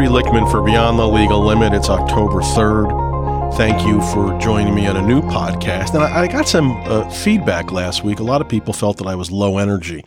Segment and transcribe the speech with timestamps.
[0.00, 1.74] Jeffrey Lichtman for Beyond the Legal Limit.
[1.74, 3.54] It's October 3rd.
[3.58, 5.92] Thank you for joining me on a new podcast.
[5.92, 8.18] And I, I got some uh, feedback last week.
[8.18, 10.02] A lot of people felt that I was low energy.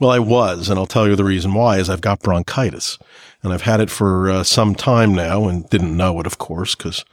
[0.00, 2.98] Well, I was, and I'll tell you the reason why is I've got bronchitis.
[3.44, 6.74] And I've had it for uh, some time now and didn't know it, of course,
[6.74, 7.04] because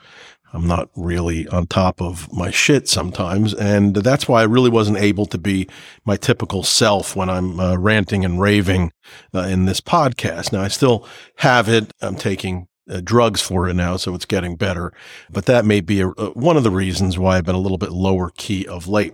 [0.56, 3.54] I'm not really on top of my shit sometimes.
[3.54, 5.68] And that's why I really wasn't able to be
[6.06, 8.92] my typical self when I'm uh, ranting and raving
[9.34, 10.54] uh, in this podcast.
[10.54, 11.92] Now, I still have it.
[12.02, 14.94] I'm taking uh, drugs for it now, so it's getting better.
[15.30, 17.78] But that may be a, uh, one of the reasons why I've been a little
[17.78, 19.14] bit lower key of late.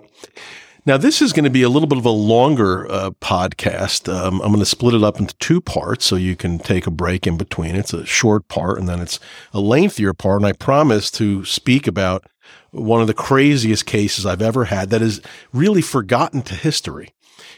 [0.84, 4.12] Now, this is going to be a little bit of a longer uh, podcast.
[4.12, 6.92] Um, I'm going to split it up into two parts so you can take a
[6.92, 7.76] break in between.
[7.76, 9.20] It's a short part and then it's
[9.54, 10.42] a lengthier part.
[10.42, 12.26] And I promise to speak about
[12.72, 15.22] one of the craziest cases I've ever had that is
[15.54, 17.14] really forgotten to history.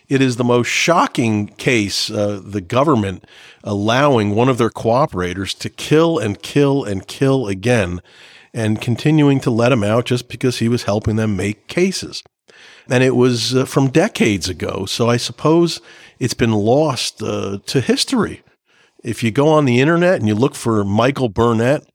[0.09, 3.23] It is the most shocking case, uh, the government
[3.63, 8.02] allowing one of their cooperators to kill and kill and kill again
[8.53, 12.21] and continuing to let him out just because he was helping them make cases.
[12.89, 14.86] And it was uh, from decades ago.
[14.86, 15.81] So I suppose
[16.20, 18.42] it's been lost uh, to history.
[19.03, 21.86] If you go on the internet and you look for Michael Burnett,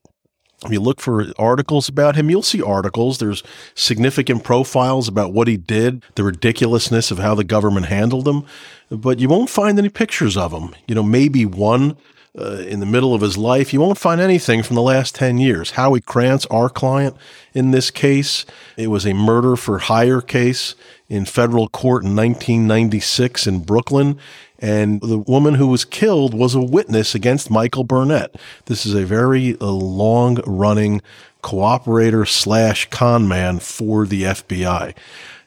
[0.65, 3.17] if you look for articles about him, you'll see articles.
[3.17, 3.43] There's
[3.75, 8.43] significant profiles about what he did, the ridiculousness of how the government handled him,
[8.89, 10.75] but you won't find any pictures of him.
[10.85, 11.95] You know, maybe one
[12.37, 13.73] uh, in the middle of his life.
[13.73, 15.71] You won't find anything from the last 10 years.
[15.71, 17.15] Howie Krantz, our client
[17.53, 18.45] in this case,
[18.77, 20.75] it was a murder for hire case
[21.07, 24.17] in federal court in 1996 in Brooklyn.
[24.59, 28.35] And the woman who was killed was a witness against Michael Burnett.
[28.65, 31.01] This is a very uh, long running
[31.41, 34.93] cooperator slash con man for the FBI.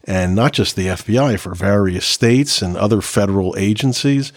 [0.05, 4.33] And not just the FBI, for various states and other federal agencies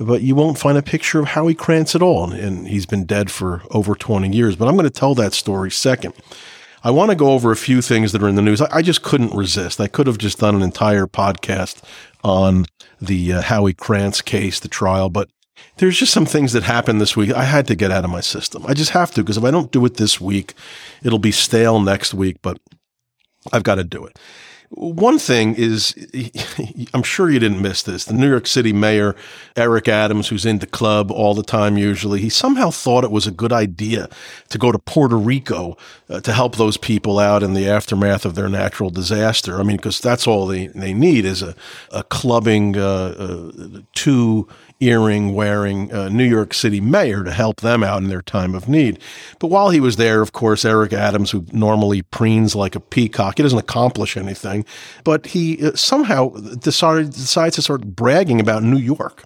[0.00, 2.32] but you won't find a picture of Howie Krantz at all.
[2.32, 4.56] And he's been dead for over 20 years.
[4.56, 6.14] But I'm going to tell that story second.
[6.82, 8.62] I want to go over a few things that are in the news.
[8.62, 9.78] I, just couldn't resist.
[9.78, 11.82] I could have just done an entire podcast
[12.24, 12.64] on
[12.98, 15.28] the uh, Howie Krantz case, the trial, but
[15.76, 18.22] there's just some things that happened this week I had to get out of my
[18.22, 18.64] system.
[18.66, 20.54] I just have to, because if I don't do it this week,
[21.02, 22.58] it'll be stale next week, but
[23.52, 24.18] I've got to do it.
[24.72, 25.94] One thing is,
[26.94, 28.04] I'm sure you didn't miss this.
[28.04, 29.16] The New York City mayor,
[29.56, 33.26] Eric Adams, who's in the club all the time usually, he somehow thought it was
[33.26, 34.08] a good idea
[34.48, 35.76] to go to Puerto Rico
[36.08, 39.58] uh, to help those people out in the aftermath of their natural disaster.
[39.58, 41.56] I mean, because that's all they, they need is a,
[41.90, 44.46] a clubbing, uh, uh, two
[44.80, 48.68] earring wearing uh, New York City mayor to help them out in their time of
[48.68, 48.98] need.
[49.38, 53.36] But while he was there, of course, Eric Adams, who normally preens like a peacock,
[53.36, 54.64] he doesn't accomplish anything,
[55.04, 59.24] but he uh, somehow decided, decides to start bragging about New York,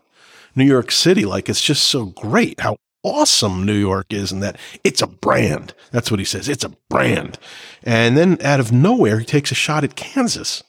[0.54, 4.58] New York City, like it's just so great how awesome New York is and that
[4.82, 5.74] it's a brand.
[5.92, 6.48] That's what he says.
[6.48, 7.38] It's a brand.
[7.82, 10.64] And then out of nowhere, he takes a shot at Kansas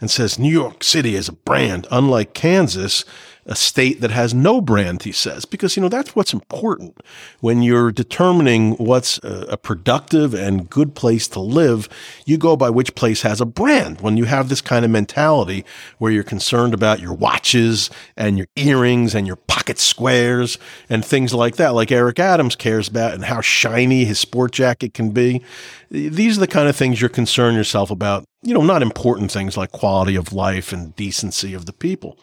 [0.00, 3.04] and says New York City is a brand, unlike Kansas,
[3.46, 6.98] a state that has no brand, he says, because, you know, that's what's important
[7.40, 11.88] when you're determining what's a, productive and good place to live.
[12.26, 14.00] You go by which place has a brand.
[14.00, 15.64] When you have this kind of mentality
[15.98, 21.32] where you're concerned about your watches and your earrings and your pocket squares and things
[21.32, 25.42] like that, like Eric Adams cares about and how shiny his sport jacket can be.
[25.90, 29.56] These are the kind of things you're concerned yourself about, you know, not important things
[29.56, 32.18] like quality of life and decency of the people.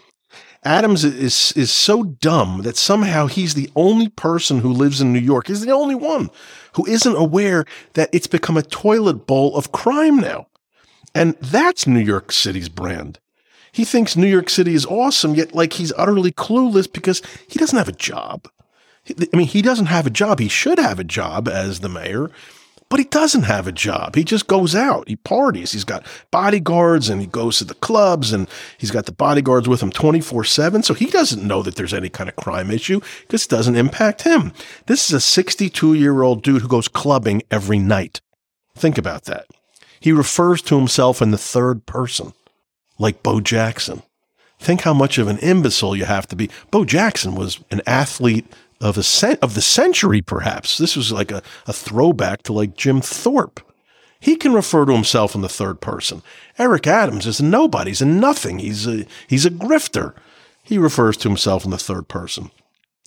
[0.63, 5.19] Adams is is so dumb that somehow he's the only person who lives in New
[5.19, 5.47] York.
[5.47, 6.29] He's the only one
[6.73, 10.47] who isn't aware that it's become a toilet bowl of crime now.
[11.16, 13.19] And that's New York City's brand.
[13.71, 17.77] He thinks New York City is awesome, yet like he's utterly clueless because he doesn't
[17.77, 18.47] have a job.
[19.09, 20.39] I mean, he doesn't have a job.
[20.39, 22.29] He should have a job as the mayor
[22.91, 24.16] but he doesn't have a job.
[24.16, 25.07] He just goes out.
[25.07, 25.72] He parties.
[25.72, 29.81] He's got bodyguards and he goes to the clubs and he's got the bodyguards with
[29.81, 30.83] him 24 7.
[30.83, 34.24] So he doesn't know that there's any kind of crime issue because it doesn't impact
[34.24, 34.51] him.
[34.88, 38.19] This is a 62 year old dude who goes clubbing every night.
[38.75, 39.48] Think about that.
[40.01, 42.33] He refers to himself in the third person,
[43.00, 44.01] like Bo Jackson.
[44.60, 46.50] Think how much of an imbecile you have to be.
[46.71, 48.45] Bo Jackson was an athlete
[48.81, 50.78] of a cent- of the century, perhaps.
[50.78, 53.62] This was like a, a throwback to like Jim Thorpe.
[54.19, 56.22] He can refer to himself in the third person.
[56.60, 57.92] Eric Adams is a nobody.
[57.92, 58.60] He's a nothing.
[58.60, 60.13] He's a, he's a grifter.
[60.63, 62.51] He refers to himself in the third person.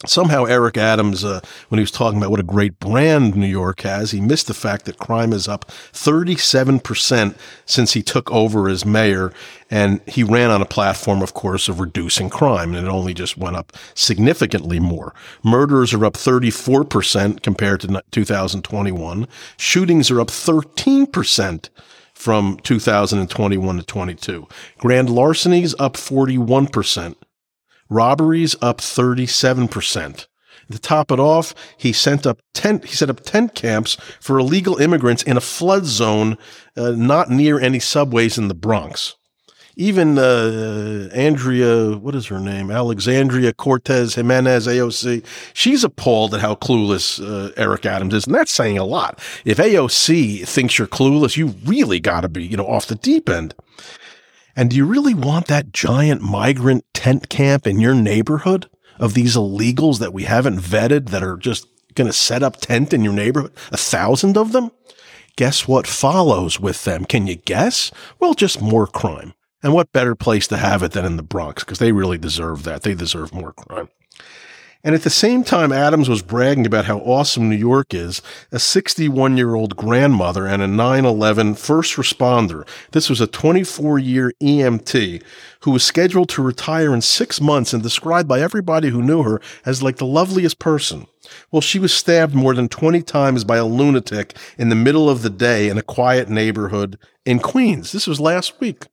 [0.07, 3.81] Somehow Eric Adams, uh, when he was talking about what a great brand New York
[3.83, 7.37] has, he missed the fact that crime is up 37%
[7.67, 9.33] since he took over as mayor.
[9.71, 13.37] And he ran on a platform, of course, of reducing crime, and it only just
[13.37, 15.15] went up significantly more.
[15.43, 19.27] Murders are up 34% compared to 2021.
[19.57, 21.69] Shootings are up 13%
[22.13, 24.47] from 2021 to 22.
[24.79, 27.17] Grand larcenies up 41%.
[27.89, 30.27] Robberies up 37%.
[30.71, 32.87] To top it off, he sent up tent.
[32.87, 36.39] He set up tent camps for illegal immigrants in a flood zone,
[36.77, 39.17] uh, not near any subways in the Bronx.
[39.77, 42.71] Even uh, Andrea, what is her name?
[42.71, 45.25] Alexandria Cortez Jimenez, AOC.
[45.53, 49.19] She's appalled at how clueless uh, Eric Adams is, and that's saying a lot.
[49.45, 53.29] If AOC thinks you're clueless, you really got to be, you know, off the deep
[53.29, 53.55] end.
[54.57, 58.69] And do you really want that giant migrant tent camp in your neighborhood
[58.99, 62.93] of these illegals that we haven't vetted that are just going to set up tent
[62.93, 63.53] in your neighborhood?
[63.73, 64.71] A thousand of them?
[65.37, 67.05] Guess what follows with them?
[67.05, 67.91] Can you guess?
[68.21, 69.35] Well, just more crime.
[69.63, 71.65] And what better place to have it than in the Bronx?
[71.65, 72.83] Because they really deserve that.
[72.83, 73.89] They deserve more crime.
[74.85, 78.21] And at the same time, Adams was bragging about how awesome New York is,
[78.53, 82.69] a 61 year old grandmother and a 9 11 first responder.
[82.93, 85.23] This was a 24 year EMT
[85.61, 89.41] who was scheduled to retire in six months and described by everybody who knew her
[89.65, 91.07] as like the loveliest person.
[91.51, 95.23] Well, she was stabbed more than 20 times by a lunatic in the middle of
[95.23, 97.93] the day in a quiet neighborhood in Queens.
[97.93, 98.85] This was last week.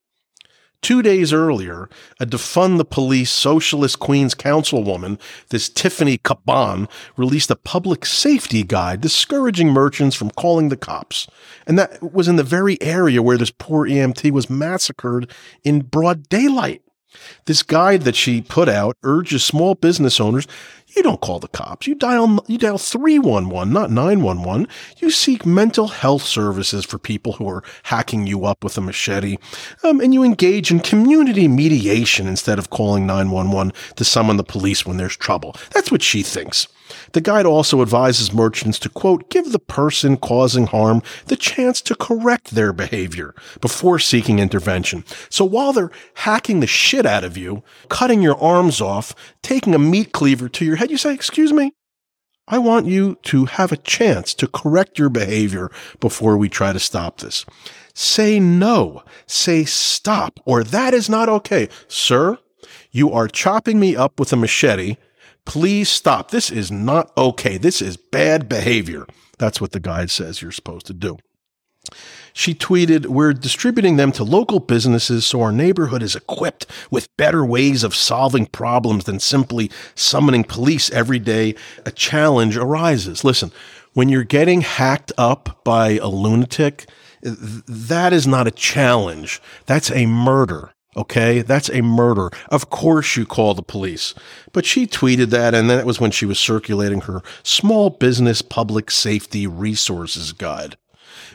[0.81, 1.89] Two days earlier,
[2.19, 5.19] a defund the police socialist Queens councilwoman,
[5.50, 11.28] this Tiffany Caban, released a public safety guide discouraging merchants from calling the cops.
[11.68, 15.31] And that was in the very area where this poor EMT was massacred
[15.63, 16.81] in broad daylight.
[17.46, 20.48] This guide that she put out urges small business owners
[20.96, 21.88] you don't call the cops.
[21.88, 24.68] You dial you dial 311, not 911.
[24.98, 29.38] You seek mental health services for people who are hacking you up with a machete.
[29.84, 34.86] Um, and you engage in community mediation instead of calling 911 to summon the police
[34.86, 35.56] when there's trouble.
[35.72, 36.68] That's what she thinks.
[37.13, 41.96] The guide also advises merchants to, quote, give the person causing harm the chance to
[41.96, 45.04] correct their behavior before seeking intervention.
[45.30, 49.80] So while they're hacking the shit out of you, cutting your arms off, taking a
[49.80, 51.74] meat cleaver to your head, you say, excuse me,
[52.48, 56.80] I want you to have a chance to correct your behavior before we try to
[56.80, 57.46] stop this.
[57.94, 59.04] Say no.
[59.25, 61.69] Say stop, or that is not okay.
[61.88, 62.38] Sir,
[62.92, 64.98] you are chopping me up with a machete
[65.45, 66.31] Please stop.
[66.31, 67.57] This is not okay.
[67.57, 69.05] This is bad behavior.
[69.38, 71.17] That's what the guide says you're supposed to do.
[72.33, 77.45] She tweeted, We're distributing them to local businesses so our neighborhood is equipped with better
[77.45, 81.55] ways of solving problems than simply summoning police every day
[81.85, 83.23] a challenge arises.
[83.23, 83.51] Listen,
[83.93, 86.88] when you're getting hacked up by a lunatic,
[87.21, 89.41] that is not a challenge.
[89.65, 90.73] That's a murder.
[90.97, 92.31] Okay, that's a murder.
[92.49, 94.13] Of course you call the police.
[94.51, 98.91] But she tweeted that, and that was when she was circulating her Small Business Public
[98.91, 100.75] Safety Resources Guide.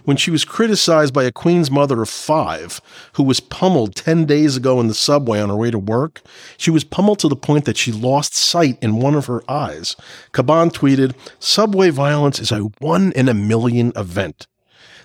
[0.04, 2.82] When she was criticized by a Queen's mother of five
[3.14, 6.20] who was pummeled 10 days ago in the subway on her way to work,
[6.58, 9.96] she was pummeled to the point that she lost sight in one of her eyes.
[10.32, 14.46] Caban tweeted, Subway violence is a one in a million event.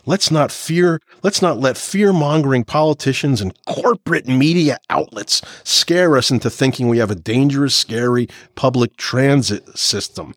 [0.06, 6.32] Let's not fear, let's not let fear mongering politicians and corporate media outlets scare us
[6.32, 10.34] into thinking we have a dangerous, scary public transit system.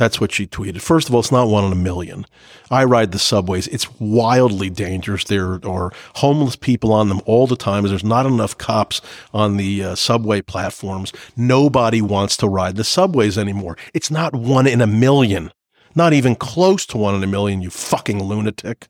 [0.00, 0.80] That's what she tweeted.
[0.80, 2.24] First of all, it's not one in a million.
[2.70, 3.66] I ride the subways.
[3.68, 5.24] It's wildly dangerous.
[5.24, 7.84] There are homeless people on them all the time.
[7.84, 9.02] There's not enough cops
[9.34, 11.12] on the uh, subway platforms.
[11.36, 13.76] Nobody wants to ride the subways anymore.
[13.92, 15.52] It's not one in a million.
[15.94, 18.88] Not even close to one in a million, you fucking lunatic.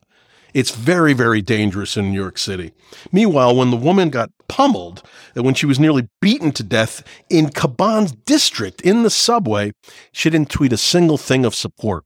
[0.53, 2.73] It's very, very dangerous in New York City.
[3.11, 5.01] Meanwhile, when the woman got pummeled,
[5.33, 9.71] when she was nearly beaten to death in Caban's district in the subway,
[10.11, 12.05] she didn't tweet a single thing of support,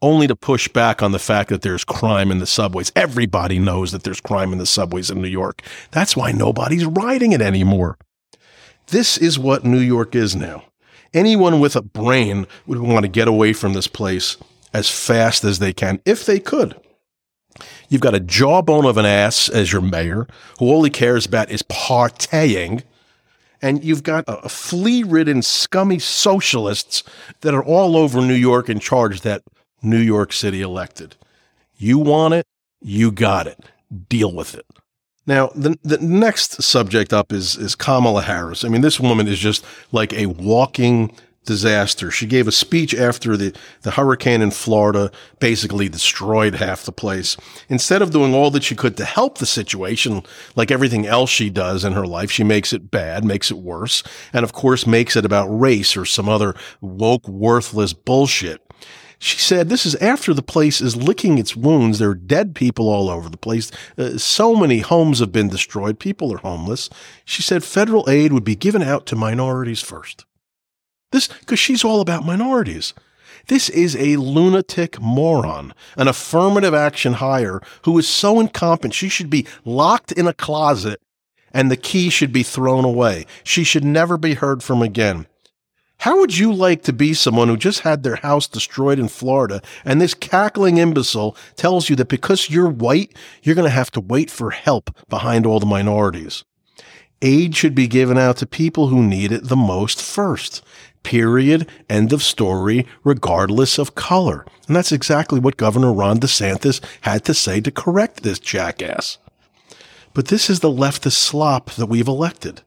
[0.00, 2.90] only to push back on the fact that there's crime in the subways.
[2.96, 5.62] Everybody knows that there's crime in the subways in New York.
[5.90, 7.98] That's why nobody's riding it anymore.
[8.86, 10.64] This is what New York is now
[11.14, 14.36] anyone with a brain would want to get away from this place
[14.72, 16.78] as fast as they can, if they could.
[17.88, 20.26] You've got a jawbone of an ass as your mayor,
[20.58, 22.82] who all he cares about is partying.
[23.62, 27.02] And you've got a flea ridden, scummy socialists
[27.40, 29.42] that are all over New York in charge that
[29.82, 31.16] New York City elected.
[31.78, 32.46] You want it,
[32.82, 33.58] you got it.
[34.08, 34.66] Deal with it.
[35.26, 38.64] Now, the, the next subject up is, is Kamala Harris.
[38.64, 41.12] I mean, this woman is just like a walking
[41.46, 42.10] disaster.
[42.10, 47.36] She gave a speech after the, the hurricane in Florida basically destroyed half the place.
[47.68, 50.22] Instead of doing all that she could to help the situation,
[50.54, 54.02] like everything else she does in her life, she makes it bad, makes it worse,
[54.32, 58.60] and of course makes it about race or some other woke, worthless bullshit.
[59.18, 61.98] She said, This is after the place is licking its wounds.
[61.98, 63.70] There are dead people all over the place.
[63.96, 65.98] Uh, so many homes have been destroyed.
[65.98, 66.90] People are homeless.
[67.24, 70.24] She said federal aid would be given out to minorities first.
[71.12, 72.92] This, because she's all about minorities.
[73.48, 79.30] This is a lunatic moron, an affirmative action hire who is so incompetent she should
[79.30, 81.00] be locked in a closet
[81.52, 83.24] and the key should be thrown away.
[83.44, 85.26] She should never be heard from again.
[86.06, 89.60] How would you like to be someone who just had their house destroyed in Florida
[89.84, 94.00] and this cackling imbecile tells you that because you're white, you're going to have to
[94.00, 96.44] wait for help behind all the minorities?
[97.22, 100.62] Aid should be given out to people who need it the most first.
[101.02, 101.68] Period.
[101.90, 104.46] End of story, regardless of color.
[104.68, 109.18] And that's exactly what Governor Ron DeSantis had to say to correct this jackass.
[110.14, 112.62] But this is the leftist slop that we've elected.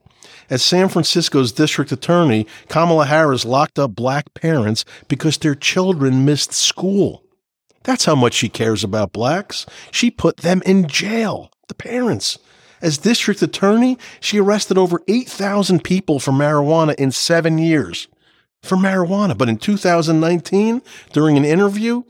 [0.50, 6.52] As San Francisco's district attorney, Kamala Harris locked up black parents because their children missed
[6.52, 7.22] school.
[7.84, 9.64] That's how much she cares about blacks.
[9.92, 12.38] She put them in jail, the parents.
[12.82, 18.08] As district attorney, she arrested over 8,000 people for marijuana in seven years
[18.62, 19.36] for marijuana.
[19.36, 22.02] But in 2019, during an interview,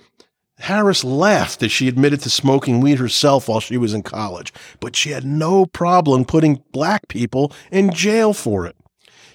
[0.60, 4.94] Harris laughed as she admitted to smoking weed herself while she was in college, but
[4.94, 8.76] she had no problem putting black people in jail for it.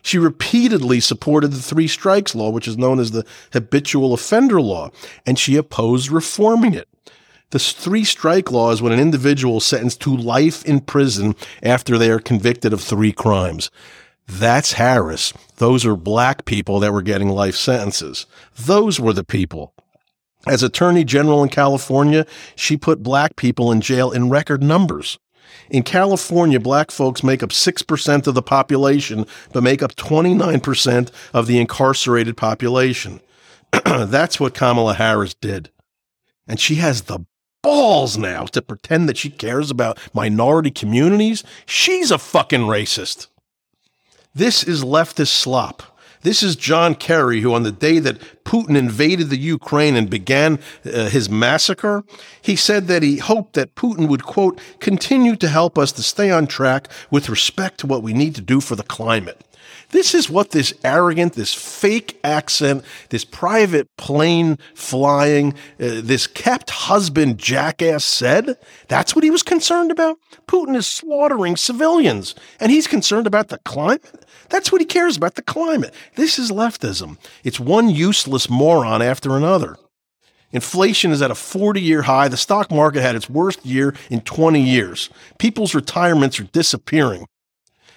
[0.01, 4.91] She repeatedly supported the three strikes law, which is known as the habitual offender law,
[5.25, 6.87] and she opposed reforming it.
[7.49, 11.97] The three strike law is when an individual is sentenced to life in prison after
[11.97, 13.71] they are convicted of three crimes.
[14.27, 15.33] That's Harris.
[15.57, 18.25] Those are black people that were getting life sentences.
[18.57, 19.74] Those were the people.
[20.45, 22.25] As Attorney General in California,
[22.55, 25.17] she put black people in jail in record numbers.
[25.69, 31.47] In California, black folks make up 6% of the population, but make up 29% of
[31.47, 33.19] the incarcerated population.
[33.85, 35.71] That's what Kamala Harris did.
[36.47, 37.25] And she has the
[37.63, 41.43] balls now to pretend that she cares about minority communities.
[41.65, 43.27] She's a fucking racist.
[44.35, 45.94] This is leftist slop.
[46.25, 50.57] This is John Kerry, who, on the day that Putin invaded the Ukraine and began
[50.83, 52.03] uh, his massacre,
[52.41, 56.31] he said that he hoped that Putin would, quote, continue to help us to stay
[56.31, 59.39] on track with respect to what we need to do for the climate.
[59.95, 66.69] This is what this arrogant, this fake accent, this private plane flying, uh, this kept
[66.69, 68.57] husband jackass said.
[68.89, 70.17] That's what he was concerned about.
[70.47, 74.25] Putin is slaughtering civilians, and he's concerned about the climate.
[74.49, 75.93] That's what he cares about the climate.
[76.15, 77.17] This is leftism.
[77.45, 79.77] It's one useless moron after another.
[80.51, 82.27] Inflation is at a 40 year high.
[82.27, 85.09] The stock market had its worst year in 20 years.
[85.37, 87.27] People's retirements are disappearing.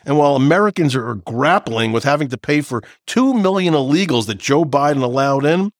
[0.09, 4.65] And while Americans are grappling with having to pay for 2 million illegals that Joe
[4.65, 5.71] Biden allowed in,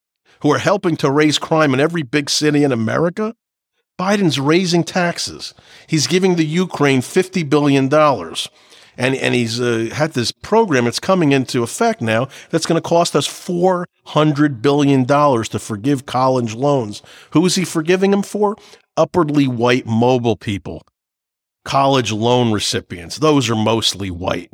[0.41, 3.33] who are helping to raise crime in every big city in America,
[3.97, 5.55] Biden's raising taxes.
[5.87, 7.91] He's giving the Ukraine $50 billion.
[7.91, 12.87] And, and he's uh, had this program that's coming into effect now that's going to
[12.87, 17.01] cost us $400 billion to forgive college loans.
[17.31, 18.57] Who is he forgiving them for?
[18.95, 20.83] Upwardly white mobile people
[21.69, 23.19] college loan recipients.
[23.19, 24.51] Those are mostly white.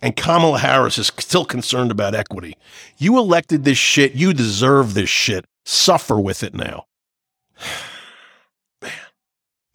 [0.00, 2.56] And Kamala Harris is still concerned about equity.
[2.98, 4.14] You elected this shit.
[4.14, 5.44] You deserve this shit.
[5.64, 6.84] Suffer with it now.
[8.80, 8.92] Man,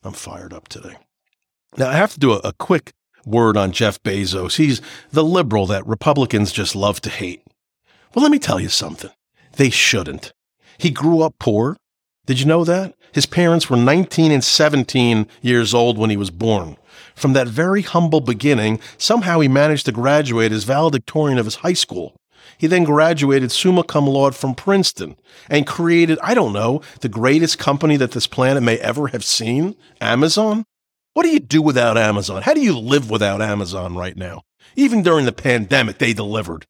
[0.01, 0.95] I'm fired up today.
[1.75, 2.93] Now, I have to do a, a quick
[3.25, 4.55] word on Jeff Bezos.
[4.55, 7.43] He's the liberal that Republicans just love to hate.
[8.15, 9.11] Well, let me tell you something.
[9.57, 10.31] They shouldn't.
[10.77, 11.75] He grew up poor.
[12.25, 12.95] Did you know that?
[13.13, 16.77] His parents were 19 and 17 years old when he was born.
[17.15, 21.73] From that very humble beginning, somehow he managed to graduate as valedictorian of his high
[21.73, 22.15] school.
[22.57, 25.15] He then graduated summa cum laude from Princeton
[25.49, 29.75] and created, I don't know, the greatest company that this planet may ever have seen
[29.99, 30.65] Amazon.
[31.13, 32.43] What do you do without Amazon?
[32.43, 34.43] How do you live without Amazon right now?
[34.75, 36.65] Even during the pandemic, they delivered.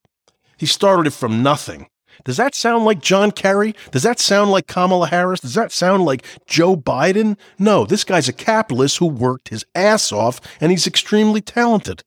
[0.57, 1.87] He started it from nothing.
[2.23, 3.75] Does that sound like John Kerry?
[3.91, 5.39] Does that sound like Kamala Harris?
[5.39, 7.37] Does that sound like Joe Biden?
[7.57, 12.03] No, this guy's a capitalist who worked his ass off and he's extremely talented.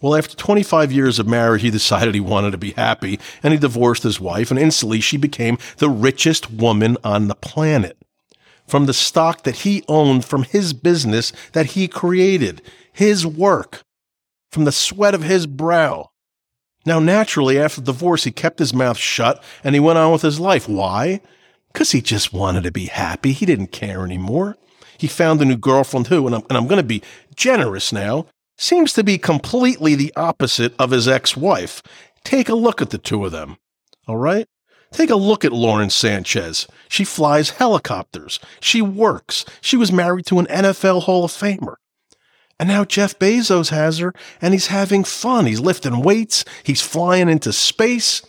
[0.00, 3.58] Well, after 25 years of marriage, he decided he wanted to be happy and he
[3.58, 7.96] divorced his wife, and instantly she became the richest woman on the planet.
[8.66, 12.60] From the stock that he owned from his business that he created,
[12.92, 13.82] his work,
[14.50, 16.10] from the sweat of his brow.
[16.86, 20.22] Now, naturally, after the divorce, he kept his mouth shut and he went on with
[20.22, 20.68] his life.
[20.68, 21.20] Why?
[21.72, 23.32] Because he just wanted to be happy.
[23.32, 24.56] He didn't care anymore.
[24.98, 27.02] He found a new girlfriend who, and I'm, and I'm going to be
[27.34, 28.26] generous now,
[28.56, 31.82] seems to be completely the opposite of his ex wife.
[32.22, 33.56] Take a look at the two of them.
[34.06, 34.46] All right?
[34.92, 36.68] Take a look at Lauren Sanchez.
[36.88, 38.38] She flies helicopters.
[38.60, 39.44] She works.
[39.60, 41.74] She was married to an NFL Hall of Famer.
[42.58, 45.46] And now Jeff Bezos has her and he's having fun.
[45.46, 46.44] He's lifting weights.
[46.62, 48.22] He's flying into space.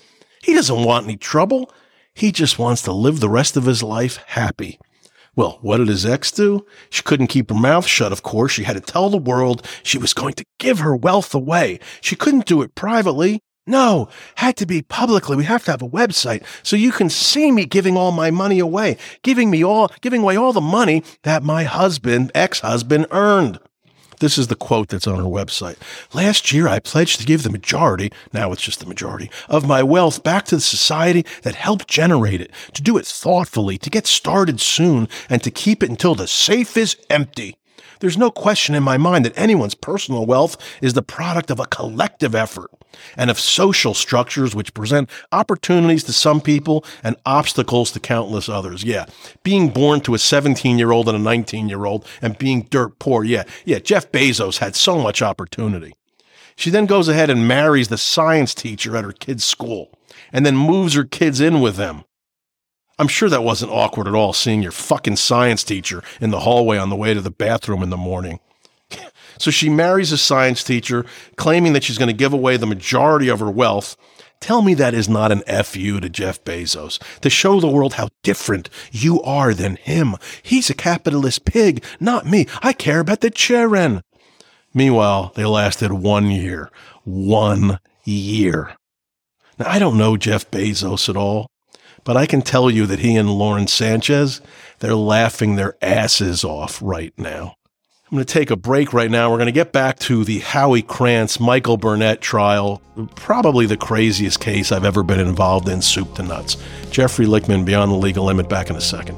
[0.44, 1.72] He doesn't want any trouble.
[2.13, 4.79] He just wants to live the rest of his life happy.
[5.36, 6.65] Well, what did his ex do?
[6.89, 8.53] She couldn't keep her mouth shut, of course.
[8.53, 11.79] She had to tell the world she was going to give her wealth away.
[12.00, 13.41] She couldn't do it privately.
[13.67, 15.36] No, had to be publicly.
[15.36, 18.60] We have to have a website so you can see me giving all my money
[18.60, 23.60] away, giving me all, giving away all the money that my husband, ex-husband earned.
[24.25, 25.77] This is the quote that's on her website.
[26.12, 29.84] Last year, I pledged to give the majority, now it's just the majority, of my
[29.84, 34.08] wealth back to the society that helped generate it, to do it thoughtfully, to get
[34.08, 37.55] started soon, and to keep it until the safe is empty.
[38.00, 41.66] There's no question in my mind that anyone's personal wealth is the product of a
[41.66, 42.72] collective effort
[43.18, 48.84] and of social structures which present opportunities to some people and obstacles to countless others.
[48.84, 49.06] Yeah.
[49.44, 53.00] Being born to a 17 year old and a 19 year old and being dirt
[53.00, 53.24] poor.
[53.24, 53.44] Yeah.
[53.66, 53.80] Yeah.
[53.80, 55.94] Jeff Bezos had so much opportunity.
[56.56, 59.92] She then goes ahead and marries the science teacher at her kid's school
[60.32, 62.06] and then moves her kids in with them.
[62.98, 66.78] I'm sure that wasn't awkward at all seeing your fucking science teacher in the hallway
[66.78, 68.40] on the way to the bathroom in the morning.
[69.38, 73.28] so she marries a science teacher, claiming that she's going to give away the majority
[73.28, 73.98] of her wealth.
[74.40, 78.10] Tell me that is not an FU to Jeff Bezos to show the world how
[78.24, 80.16] different you are than him.
[80.44, 82.46] He's a capitalist pig, not me.
[82.62, 84.04] I care about the children.
[84.74, 86.70] Meanwhile, they lasted one year.
[87.04, 88.75] One year.
[89.58, 91.48] Now, I don't know Jeff Bezos at all.
[92.05, 94.39] But I can tell you that he and Lauren Sanchez,
[94.79, 97.55] they're laughing their asses off right now.
[98.05, 99.31] I'm going to take a break right now.
[99.31, 102.79] We're going to get back to the Howie Krantz Michael Burnett trial,
[103.15, 106.55] probably the craziest case I've ever been involved in, soup to nuts.
[106.91, 109.18] Jeffrey Lichtman, Beyond the Legal Limit, back in a second.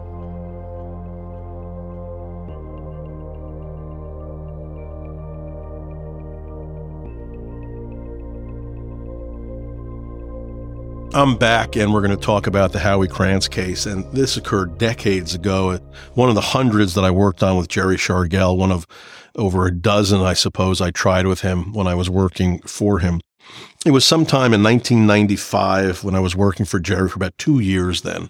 [11.13, 13.86] I'm back, and we're going to talk about the Howie Krantz case.
[13.86, 15.80] And this occurred decades ago.
[16.13, 18.86] One of the hundreds that I worked on with Jerry Shargel, one of
[19.36, 23.22] over a dozen, I suppose, I tried with him when I was working for him.
[23.86, 28.02] It was sometime in 1995 when I was working for Jerry for about two years
[28.02, 28.30] then.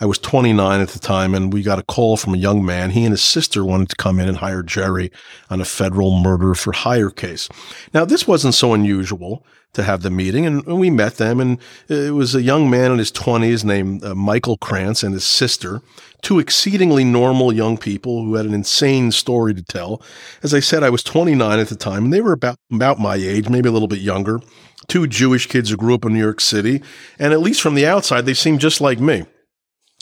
[0.00, 2.90] I was 29 at the time, and we got a call from a young man.
[2.90, 5.10] He and his sister wanted to come in and hire Jerry
[5.48, 7.48] on a federal murder for hire case.
[7.94, 11.40] Now, this wasn't so unusual to have the meeting, and we met them.
[11.40, 11.58] And
[11.88, 15.80] it was a young man in his 20s named uh, Michael Krantz and his sister,
[16.22, 20.02] two exceedingly normal young people who had an insane story to tell.
[20.42, 23.16] As I said, I was 29 at the time, and they were about, about my
[23.16, 24.40] age, maybe a little bit younger.
[24.88, 26.82] Two Jewish kids who grew up in New York City,
[27.18, 29.24] and at least from the outside, they seemed just like me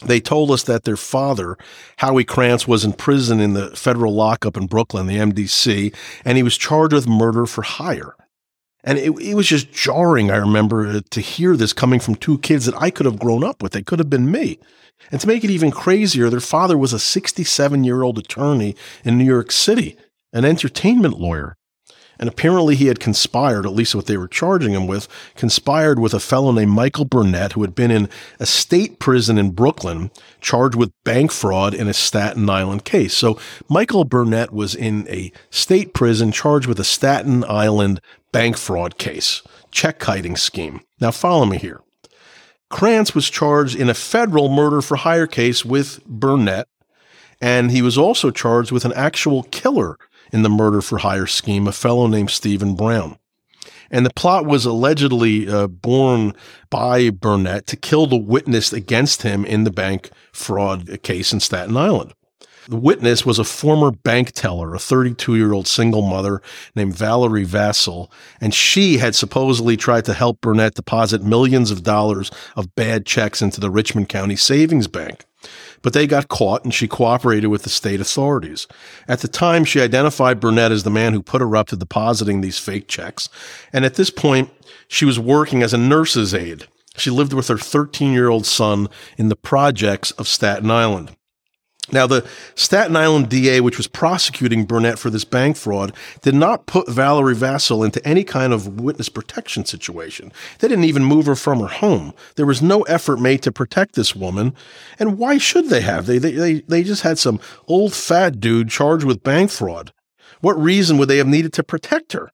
[0.04, 1.56] they told us that their father,
[1.98, 6.42] Howie Krantz, was in prison in the federal lockup in Brooklyn, the MDC, and he
[6.42, 8.14] was charged with murder for hire.
[8.82, 12.38] And it, it was just jarring, I remember, uh, to hear this coming from two
[12.38, 13.72] kids that I could have grown up with.
[13.72, 14.58] They could have been me.
[15.10, 19.18] And to make it even crazier, their father was a 67 year old attorney in
[19.18, 19.96] New York City,
[20.32, 21.56] an entertainment lawyer.
[22.20, 26.12] And apparently he had conspired, at least what they were charging him with, conspired with
[26.12, 30.74] a fellow named Michael Burnett, who had been in a state prison in Brooklyn, charged
[30.74, 33.14] with bank fraud in a Staten Island case.
[33.14, 33.40] So
[33.70, 39.42] Michael Burnett was in a state prison charged with a Staten Island bank fraud case,
[39.70, 40.80] check kiting scheme.
[41.00, 41.80] Now follow me here.
[42.68, 46.68] Krantz was charged in a federal murder for hire case with Burnett,
[47.40, 49.96] and he was also charged with an actual killer
[50.32, 53.18] in the murder for hire scheme, a fellow named Stephen Brown.
[53.90, 56.34] And the plot was allegedly uh, born
[56.70, 61.76] by Burnett to kill the witness against him in the bank fraud case in Staten
[61.76, 62.14] Island.
[62.68, 66.42] The witness was a former bank teller, a 32 year old single mother
[66.74, 72.30] named Valerie Vassell, and she had supposedly tried to help Burnett deposit millions of dollars
[72.56, 75.24] of bad checks into the Richmond County Savings Bank.
[75.82, 78.66] But they got caught and she cooperated with the state authorities.
[79.08, 82.40] At the time, she identified Burnett as the man who put her up to depositing
[82.40, 83.30] these fake checks.
[83.72, 84.50] And at this point,
[84.88, 86.66] she was working as a nurse's aide.
[86.96, 91.16] She lived with her 13 year old son in the projects of Staten Island.
[91.92, 96.66] Now, the Staten Island DA, which was prosecuting Burnett for this bank fraud, did not
[96.66, 100.32] put Valerie Vassell into any kind of witness protection situation.
[100.58, 102.14] They didn't even move her from her home.
[102.36, 104.54] There was no effort made to protect this woman.
[104.98, 106.06] And why should they have?
[106.06, 109.92] They, they, they, they just had some old fat dude charged with bank fraud.
[110.40, 112.30] What reason would they have needed to protect her?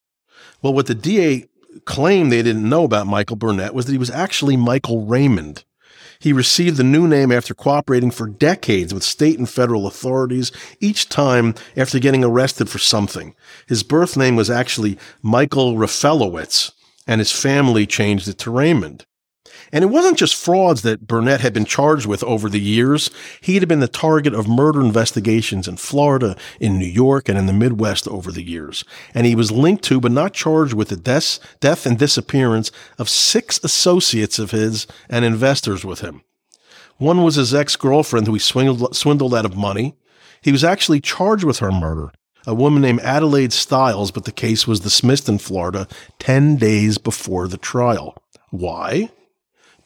[0.62, 1.46] Well, what the DA
[1.84, 5.64] claimed they didn't know about Michael Burnett was that he was actually Michael Raymond.
[6.26, 11.08] He received the new name after cooperating for decades with state and federal authorities, each
[11.08, 13.32] time after getting arrested for something.
[13.68, 16.72] His birth name was actually Michael Rafelowitz,
[17.06, 19.06] and his family changed it to Raymond.
[19.72, 23.10] And it wasn't just frauds that Burnett had been charged with over the years.
[23.40, 27.46] He had been the target of murder investigations in Florida, in New York, and in
[27.46, 28.84] the Midwest over the years.
[29.14, 33.08] And he was linked to, but not charged with, the death, death and disappearance of
[33.08, 36.22] six associates of his and investors with him.
[36.98, 39.96] One was his ex girlfriend, who he swindled, swindled out of money.
[40.40, 42.12] He was actually charged with her murder
[42.46, 45.88] a woman named Adelaide Stiles, but the case was dismissed in Florida
[46.20, 48.16] 10 days before the trial.
[48.50, 49.10] Why?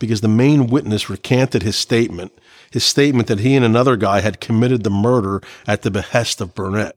[0.01, 2.33] Because the main witness recanted his statement,
[2.73, 6.57] his statement that he and another guy had committed the murder at the behest of
[6.57, 6.97] Burnett.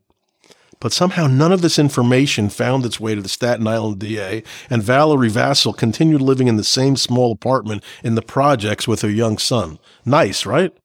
[0.79, 4.81] But somehow none of this information found its way to the Staten Island DA, and
[4.81, 9.37] Valerie Vassell continued living in the same small apartment in the projects with her young
[9.37, 9.79] son.
[10.03, 10.75] Nice, right?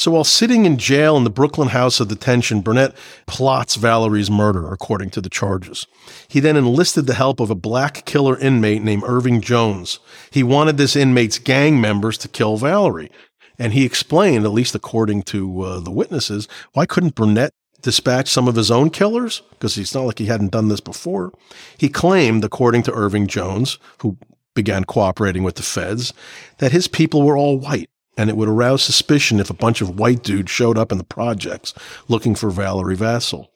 [0.00, 4.72] So while sitting in jail in the Brooklyn house of detention, Burnett plots Valerie's murder,
[4.72, 5.86] according to the charges.
[6.26, 9.98] He then enlisted the help of a black killer inmate named Irving Jones.
[10.30, 13.10] He wanted this inmate's gang members to kill Valerie.
[13.58, 18.48] And he explained, at least according to uh, the witnesses, why couldn't Burnett dispatch some
[18.48, 19.42] of his own killers?
[19.50, 21.30] Because it's not like he hadn't done this before.
[21.76, 24.16] He claimed, according to Irving Jones, who
[24.54, 26.14] began cooperating with the feds,
[26.56, 29.98] that his people were all white and it would arouse suspicion if a bunch of
[29.98, 31.74] white dudes showed up in the projects
[32.08, 33.48] looking for Valerie Vassell.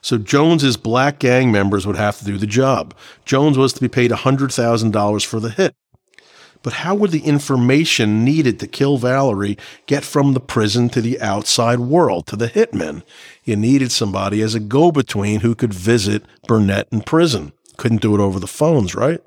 [0.00, 2.94] So Jones's black gang members would have to do the job.
[3.24, 5.74] Jones was to be paid $100,000 for the hit.
[6.62, 11.20] But how would the information needed to kill Valerie get from the prison to the
[11.20, 13.02] outside world, to the hitmen?
[13.44, 17.52] You needed somebody as a go between who could visit Burnett in prison.
[17.76, 19.20] Couldn't do it over the phones, right?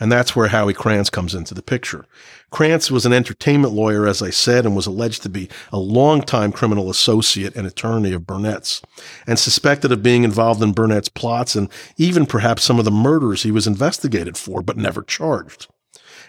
[0.00, 2.04] And that's where Howie Krantz comes into the picture.
[2.50, 6.52] Krantz was an entertainment lawyer, as I said, and was alleged to be a longtime
[6.52, 8.80] criminal associate and attorney of Burnett's,
[9.26, 13.42] and suspected of being involved in Burnett's plots and even perhaps some of the murders
[13.42, 15.66] he was investigated for, but never charged.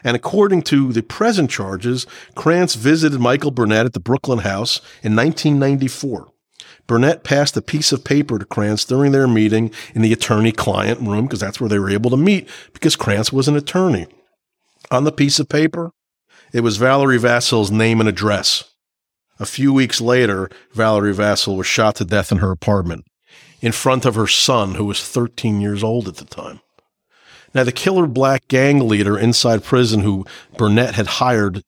[0.04, 5.16] And according to the present charges, Krantz visited Michael Burnett at the Brooklyn house in
[5.16, 6.29] 1994.
[6.90, 11.00] Burnett passed a piece of paper to Krantz during their meeting in the attorney client
[11.00, 14.08] room because that's where they were able to meet because Krantz was an attorney.
[14.90, 15.92] On the piece of paper,
[16.52, 18.74] it was Valerie Vassell's name and address.
[19.40, 23.06] A few weeks later, Valerie Vassell was shot to death in her apartment
[23.62, 26.60] in front of her son, who was 13 years old at the time.
[27.54, 30.26] Now, the killer black gang leader inside prison who
[30.58, 31.64] Burnett had hired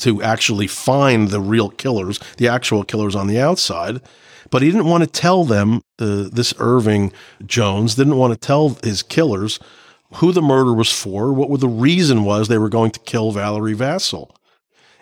[0.00, 4.00] to actually find the real killers, the actual killers on the outside,
[4.50, 7.12] but he didn't want to tell them, uh, this Irving
[7.44, 9.58] Jones didn't want to tell his killers
[10.14, 13.74] who the murder was for, what the reason was they were going to kill Valerie
[13.74, 14.30] Vassell.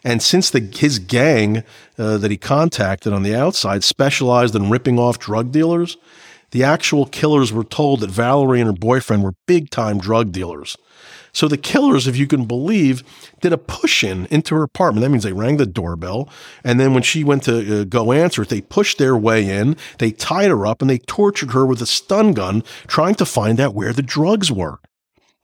[0.05, 1.65] And since the, his gang
[1.99, 5.97] uh, that he contacted on the outside specialized in ripping off drug dealers,
[6.51, 10.77] the actual killers were told that Valerie and her boyfriend were big time drug dealers.
[11.33, 13.03] So the killers, if you can believe,
[13.41, 15.03] did a push in into her apartment.
[15.03, 16.29] That means they rang the doorbell.
[16.65, 19.77] And then when she went to uh, go answer it, they pushed their way in,
[19.99, 23.61] they tied her up, and they tortured her with a stun gun, trying to find
[23.61, 24.81] out where the drugs were.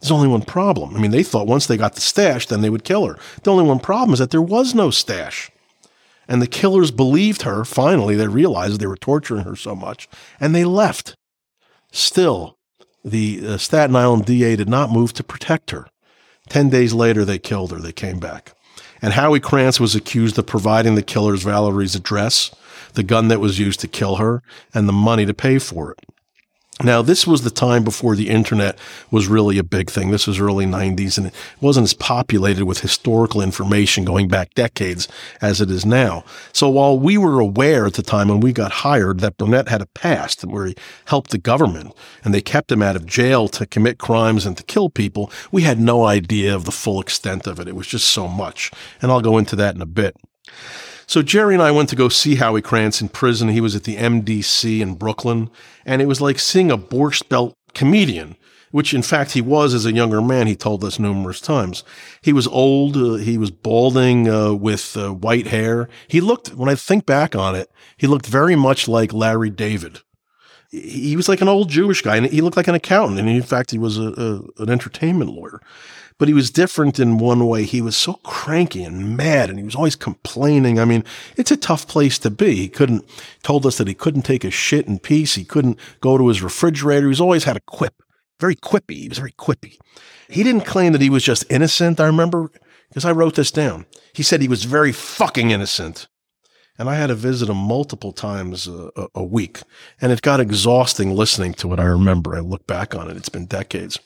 [0.01, 0.94] There's only one problem.
[0.94, 3.18] I mean, they thought once they got the stash, then they would kill her.
[3.42, 5.51] The only one problem is that there was no stash.
[6.29, 7.64] And the killers believed her.
[7.64, 10.09] Finally, they realized they were torturing her so much,
[10.40, 11.14] and they left.
[11.92, 12.59] Still,
[13.04, 15.86] the uh, Staten Island DA did not move to protect her.
[16.48, 17.78] Ten days later, they killed her.
[17.78, 18.54] They came back.
[19.02, 22.54] And Howie Krantz was accused of providing the killers Valerie's address,
[22.94, 25.98] the gun that was used to kill her, and the money to pay for it.
[26.82, 28.76] Now, this was the time before the internet
[29.12, 30.10] was really a big thing.
[30.10, 35.06] This was early 90s and it wasn't as populated with historical information going back decades
[35.40, 36.24] as it is now.
[36.52, 39.82] So while we were aware at the time when we got hired that Burnett had
[39.82, 43.66] a past where he helped the government and they kept him out of jail to
[43.66, 47.60] commit crimes and to kill people, we had no idea of the full extent of
[47.60, 47.68] it.
[47.68, 48.72] It was just so much.
[49.00, 50.16] And I'll go into that in a bit.
[51.06, 53.48] So Jerry and I went to go see Howie Krantz in prison.
[53.48, 55.50] He was at the MDC in Brooklyn,
[55.84, 58.36] and it was like seeing a Borscht Belt comedian.
[58.74, 60.48] which in fact he was as a younger man.
[60.48, 61.84] He told us numerous times.
[62.20, 62.96] He was old.
[62.96, 65.88] Uh, he was balding uh, with uh, white hair.
[66.08, 70.00] He looked, when I think back on it, he looked very much like Larry David.
[70.72, 73.20] He was like an old Jewish guy, and he looked like an accountant.
[73.20, 75.60] And in fact, he was a, a, an entertainment lawyer.
[76.18, 77.64] But he was different in one way.
[77.64, 80.79] He was so cranky and mad, and he was always complaining.
[80.79, 81.05] I mean,
[81.37, 82.55] it's a tough place to be.
[82.55, 83.05] He couldn't
[83.42, 85.35] told us that he couldn't take a shit in peace.
[85.35, 87.09] He couldn't go to his refrigerator.
[87.09, 87.94] He's always had a quip
[88.40, 88.96] very quippy.
[88.96, 89.79] He was very quippy.
[90.29, 92.00] He didn't claim that he was just innocent.
[92.00, 92.50] I remember
[92.88, 93.87] because I wrote this down.
[94.12, 96.09] He said he was very fucking innocent.
[96.77, 99.61] And I had to visit him multiple times a, a, week.
[100.00, 101.79] And it got exhausting listening to it.
[101.79, 102.35] I remember.
[102.35, 103.16] I look back on it.
[103.16, 103.98] It's been decades.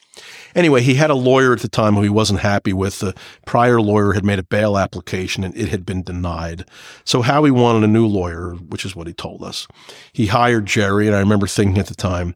[0.54, 2.98] Anyway, he had a lawyer at the time who he wasn't happy with.
[3.00, 3.14] The
[3.46, 6.64] prior lawyer had made a bail application and it had been denied.
[7.04, 9.66] So Howie wanted a new lawyer, which is what he told us.
[10.12, 11.06] He hired Jerry.
[11.06, 12.34] And I remember thinking at the time,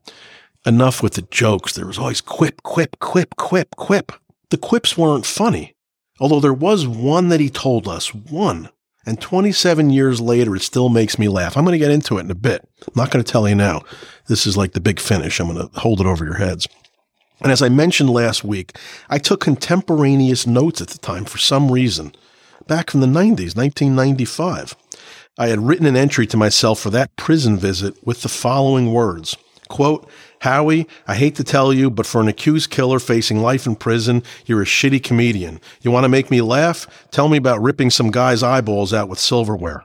[0.65, 1.75] enough with the jokes.
[1.75, 4.13] There was always quip, quip, quip, quip, quip.
[4.51, 5.75] The quips weren't funny,
[6.21, 8.69] although there was one that he told us, one.
[9.05, 11.57] And 27 years later, it still makes me laugh.
[11.57, 12.69] I'm going to get into it in a bit.
[12.83, 13.83] I'm not going to tell you now.
[14.29, 15.41] This is like the big finish.
[15.41, 16.69] I'm going to hold it over your heads.
[17.43, 18.77] And as I mentioned last week,
[19.11, 22.15] I took contemporaneous notes at the time for some reason.
[22.69, 24.77] Back from the 90s, 1995.
[25.39, 29.37] I had written an entry to myself for that prison visit with the following words
[29.69, 30.09] Quote,
[30.41, 34.23] Howie, I hate to tell you, but for an accused killer facing life in prison,
[34.45, 35.61] you're a shitty comedian.
[35.81, 36.87] You want to make me laugh?
[37.11, 39.85] Tell me about ripping some guy's eyeballs out with silverware.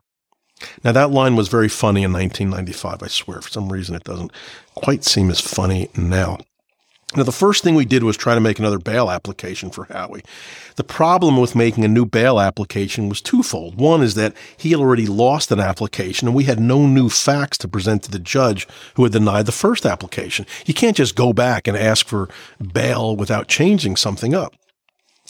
[0.84, 3.42] Now, that line was very funny in 1995, I swear.
[3.42, 4.32] For some reason, it doesn't
[4.76, 6.40] quite seem as funny now.
[7.16, 10.24] Now, the first thing we did was try to make another bail application for Howie.
[10.76, 13.80] The problem with making a new bail application was twofold.
[13.80, 17.58] One is that he had already lost an application and we had no new facts
[17.60, 20.46] to present to the judge who had denied the first application.
[20.66, 22.28] You can't just go back and ask for
[22.74, 24.54] bail without changing something up.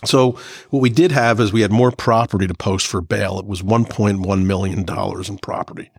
[0.03, 0.31] So
[0.71, 3.39] what we did have is we had more property to post for bail.
[3.39, 5.91] It was $1.1 million in property.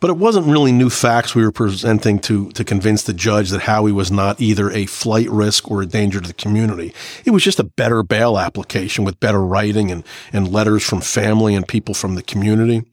[0.00, 3.62] But it wasn't really new facts we were presenting to, to convince the judge that
[3.62, 6.92] Howie was not either a flight risk or a danger to the community.
[7.24, 11.54] It was just a better bail application with better writing and, and letters from family
[11.54, 12.84] and people from the community.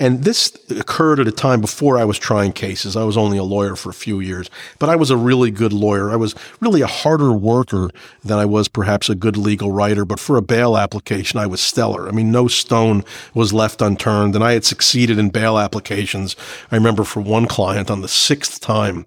[0.00, 2.96] And this occurred at a time before I was trying cases.
[2.96, 5.72] I was only a lawyer for a few years, but I was a really good
[5.72, 6.10] lawyer.
[6.10, 7.90] I was really a harder worker
[8.24, 10.04] than I was perhaps a good legal writer.
[10.04, 12.08] But for a bail application, I was stellar.
[12.08, 16.36] I mean, no stone was left unturned and I had succeeded in bail applications.
[16.70, 19.06] I remember for one client on the sixth time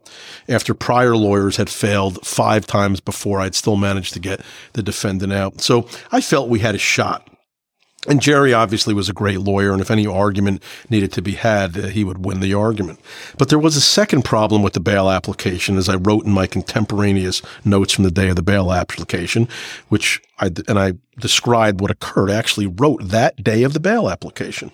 [0.50, 4.42] after prior lawyers had failed five times before I'd still managed to get
[4.74, 5.62] the defendant out.
[5.62, 7.31] So I felt we had a shot.
[8.08, 11.78] And Jerry obviously was a great lawyer, and if any argument needed to be had,
[11.78, 13.00] uh, he would win the argument.
[13.38, 16.48] But there was a second problem with the bail application, as I wrote in my
[16.48, 19.48] contemporaneous notes from the day of the bail application,
[19.90, 22.32] which I and I described what occurred.
[22.32, 24.72] I actually wrote that day of the bail application.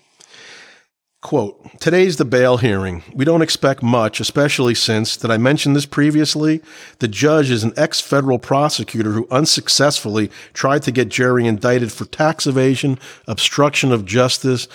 [1.24, 3.02] Quote, today's the bail hearing.
[3.12, 6.62] We don't expect much, especially since, did I mention this previously?
[7.00, 12.06] The judge is an ex federal prosecutor who unsuccessfully tried to get Jerry indicted for
[12.06, 14.68] tax evasion, obstruction of justice,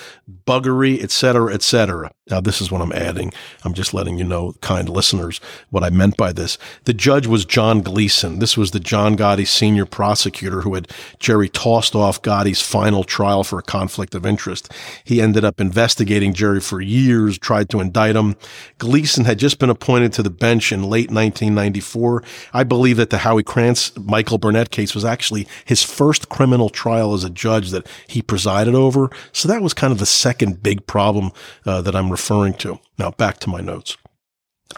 [0.44, 2.10] buggery, etc., etc.
[2.30, 3.32] Now, this is what I'm adding.
[3.64, 6.56] I'm just letting you know, kind listeners, what I meant by this.
[6.84, 8.38] The judge was John Gleeson.
[8.38, 13.42] This was the John Gotti senior prosecutor who had Jerry tossed off Gotti's final trial
[13.42, 14.72] for a conflict of interest.
[15.02, 18.36] He ended up investigating Jerry for years, tried to indict him.
[18.78, 22.22] Gleeson had just been appointed to the bench in late 1994.
[22.52, 27.14] I believe that the Howie Krantz Michael Burnett case was actually his first criminal trial
[27.14, 29.10] as a judge that he presided over.
[29.32, 31.32] So that was kind of the second big problem
[31.66, 32.78] uh, that I'm referring to.
[32.98, 33.96] Now back to my notes.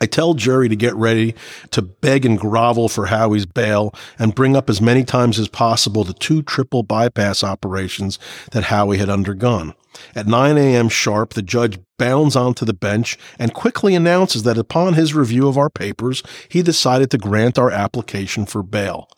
[0.00, 1.34] I tell Jerry to get ready
[1.70, 6.02] to beg and grovel for Howie's bail and bring up as many times as possible
[6.02, 8.18] the two triple bypass operations
[8.52, 9.74] that Howie had undergone.
[10.16, 10.88] At 9 a.m.
[10.88, 15.56] sharp, the judge bounds onto the bench and quickly announces that upon his review of
[15.56, 19.08] our papers, he decided to grant our application for bail.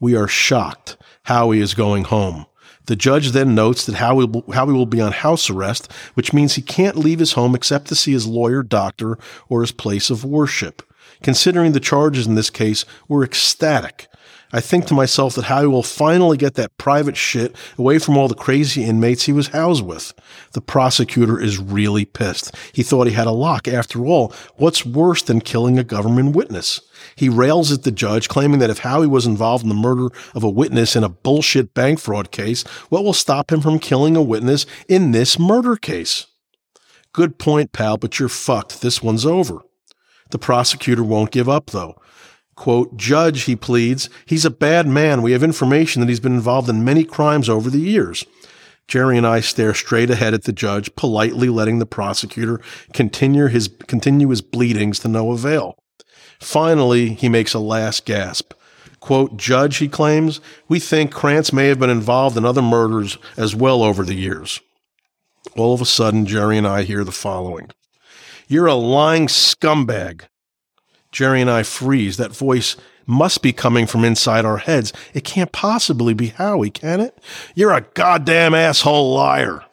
[0.00, 0.96] We are shocked.
[1.24, 2.46] Howie is going home.
[2.86, 6.54] The judge then notes that Howie will, Howie will be on house arrest, which means
[6.54, 9.18] he can't leave his home except to see his lawyer, doctor,
[9.48, 10.82] or his place of worship.
[11.22, 14.08] Considering the charges in this case, we're ecstatic.
[14.54, 18.28] I think to myself that Howie will finally get that private shit away from all
[18.28, 20.14] the crazy inmates he was housed with.
[20.52, 22.54] The prosecutor is really pissed.
[22.72, 23.66] He thought he had a lock.
[23.66, 26.80] After all, what's worse than killing a government witness?
[27.16, 30.44] He rails at the judge, claiming that if Howie was involved in the murder of
[30.44, 34.22] a witness in a bullshit bank fraud case, what will stop him from killing a
[34.22, 36.28] witness in this murder case?
[37.12, 38.82] Good point, pal, but you're fucked.
[38.82, 39.62] This one's over.
[40.30, 41.96] The prosecutor won't give up, though.
[42.54, 45.22] Quote, Judge, he pleads, he's a bad man.
[45.22, 48.24] We have information that he's been involved in many crimes over the years.
[48.86, 52.60] Jerry and I stare straight ahead at the judge, politely letting the prosecutor
[52.92, 55.76] continue his, continue his bleedings to no avail.
[56.38, 58.52] Finally, he makes a last gasp.
[59.00, 63.54] Quote, Judge, he claims, we think Krantz may have been involved in other murders as
[63.54, 64.60] well over the years.
[65.56, 67.70] All of a sudden, Jerry and I hear the following
[68.48, 70.22] You're a lying scumbag.
[71.14, 72.16] Jerry and I freeze.
[72.16, 74.92] That voice must be coming from inside our heads.
[75.14, 77.16] It can't possibly be Howie, can it?
[77.54, 79.64] You're a goddamn asshole liar.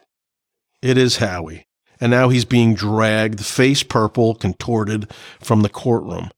[0.84, 1.66] It is Howie.
[2.00, 6.30] And now he's being dragged, face purple, contorted, from the courtroom.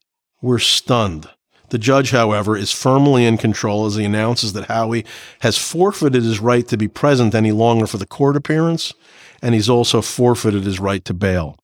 [0.42, 1.30] We're stunned.
[1.70, 5.06] The judge, however, is firmly in control as he announces that Howie
[5.42, 8.94] has forfeited his right to be present any longer for the court appearance,
[9.42, 11.58] and he's also forfeited his right to bail.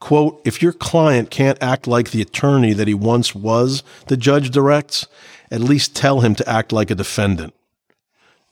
[0.00, 4.50] Quote, if your client can't act like the attorney that he once was, the judge
[4.50, 5.06] directs,
[5.50, 7.54] at least tell him to act like a defendant.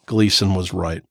[0.07, 1.03] Gleeson was right.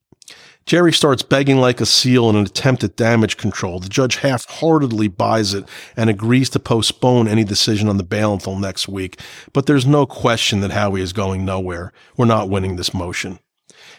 [0.65, 3.79] Jerry starts begging like a seal in an attempt at damage control.
[3.79, 8.33] The judge half heartedly buys it and agrees to postpone any decision on the bail
[8.33, 9.19] until next week.
[9.53, 11.93] But there's no question that Howie is going nowhere.
[12.17, 13.37] We're not winning this motion.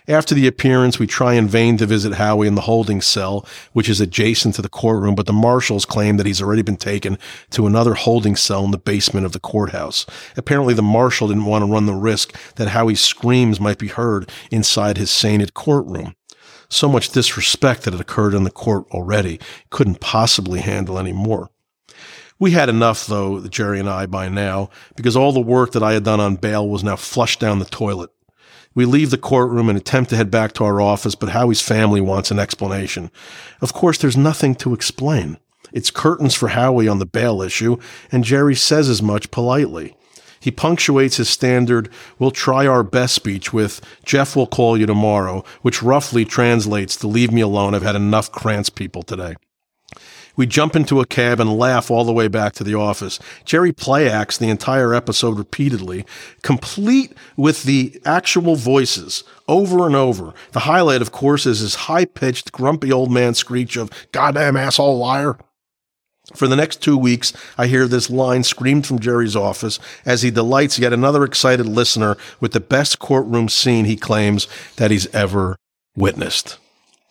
[0.08, 3.88] After the appearance, we try in vain to visit Howie in the holding cell, which
[3.88, 7.18] is adjacent to the courtroom, but the marshals claim that he's already been taken
[7.50, 10.06] to another holding cell in the basement of the courthouse.
[10.36, 14.30] Apparently, the marshal didn't want to run the risk that Howie's screams might be heard
[14.52, 16.14] inside his sainted courtroom.
[16.68, 19.40] So much disrespect that had occurred in the court already
[19.70, 21.50] couldn't possibly handle any more.
[22.38, 25.94] We had enough, though, Jerry and I, by now, because all the work that I
[25.94, 28.10] had done on bail was now flushed down the toilet.
[28.76, 32.02] We leave the courtroom and attempt to head back to our office, but Howie's family
[32.02, 33.10] wants an explanation.
[33.62, 35.38] Of course, there's nothing to explain.
[35.72, 37.78] It's curtains for Howie on the bail issue,
[38.12, 39.96] and Jerry says as much politely.
[40.40, 45.42] He punctuates his standard, we'll try our best speech with, Jeff will call you tomorrow,
[45.62, 47.74] which roughly translates to leave me alone.
[47.74, 49.36] I've had enough Krantz people today.
[50.36, 53.18] We jump into a cab and laugh all the way back to the office.
[53.44, 56.04] Jerry playacts the entire episode repeatedly,
[56.42, 60.34] complete with the actual voices over and over.
[60.52, 64.98] The highlight, of course, is his high pitched, grumpy old man screech of, goddamn asshole
[64.98, 65.38] liar.
[66.34, 70.30] For the next two weeks, I hear this line screamed from Jerry's office as he
[70.32, 75.56] delights yet another excited listener with the best courtroom scene he claims that he's ever
[75.96, 76.58] witnessed.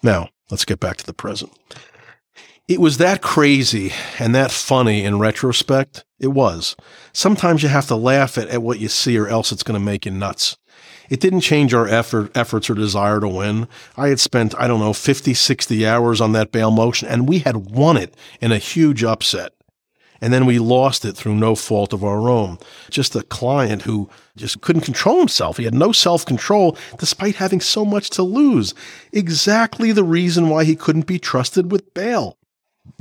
[0.04, 1.52] Now, let's get back to the present.
[2.68, 6.04] It was that crazy and that funny in retrospect.
[6.20, 6.76] It was.
[7.14, 9.86] Sometimes you have to laugh at, at what you see or else it's going to
[9.86, 10.58] make you nuts.
[11.08, 13.68] It didn't change our effort, efforts or desire to win.
[13.96, 17.40] I had spent, I don't know, 50, 60 hours on that bail motion and we
[17.40, 19.54] had won it in a huge upset.
[20.20, 22.58] And then we lost it through no fault of our own.
[22.90, 25.58] Just a client who just couldn't control himself.
[25.58, 28.74] He had no self control despite having so much to lose.
[29.12, 32.40] Exactly the reason why he couldn't be trusted with bail.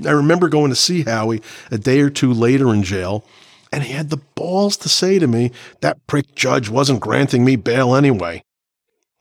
[0.05, 3.25] I remember going to see Howie a day or two later in jail,
[3.73, 7.57] and he had the balls to say to me, that prick judge wasn't granting me
[7.57, 8.43] bail anyway.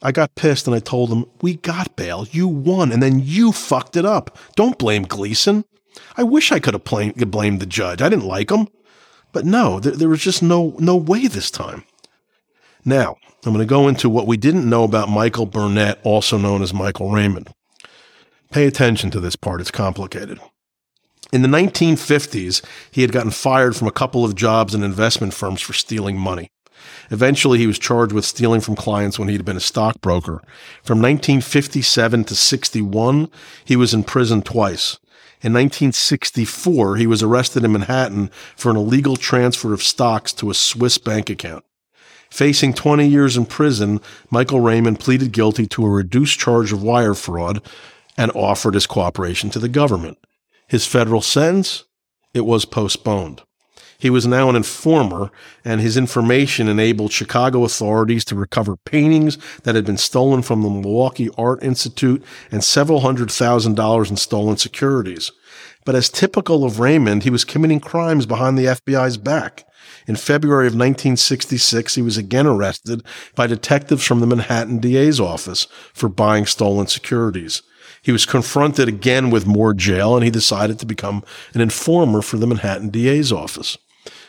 [0.02, 2.28] I got pissed and I told him, We got bail.
[2.30, 4.38] You won, and then you fucked it up.
[4.56, 5.63] Don't blame Gleeson.
[6.17, 8.02] I wish I could have blamed the judge.
[8.02, 8.67] I didn't like him.
[9.32, 11.86] But no, there, there was just no, no way this time.
[12.86, 16.62] Now, I'm going to go into what we didn't know about Michael Burnett, also known
[16.62, 17.49] as Michael Raymond.
[18.52, 20.39] Pay attention to this part, it's complicated.
[21.33, 25.61] In the 1950s, he had gotten fired from a couple of jobs in investment firms
[25.61, 26.51] for stealing money.
[27.09, 30.43] Eventually, he was charged with stealing from clients when he'd been a stockbroker.
[30.83, 33.31] From 1957 to 61,
[33.65, 34.99] he was in prison twice.
[35.41, 40.53] In 1964, he was arrested in Manhattan for an illegal transfer of stocks to a
[40.53, 41.65] Swiss bank account.
[42.29, 47.15] Facing 20 years in prison, Michael Raymond pleaded guilty to a reduced charge of wire
[47.15, 47.59] fraud
[48.15, 50.19] and offered his cooperation to the government.
[50.73, 51.83] His federal sentence,
[52.33, 53.43] it was postponed.
[53.99, 55.29] He was now an informer,
[55.63, 60.71] and his information enabled Chicago authorities to recover paintings that had been stolen from the
[60.71, 65.31] Milwaukee Art Institute and several hundred thousand dollars in stolen securities.
[65.86, 69.67] But as typical of Raymond, he was committing crimes behind the FBI's back.
[70.07, 73.03] In February of 1966, he was again arrested
[73.36, 77.62] by detectives from the Manhattan DA's office for buying stolen securities.
[78.04, 81.24] He was confronted again with more jail and he decided to become
[81.54, 83.78] an informer for the Manhattan DA's office.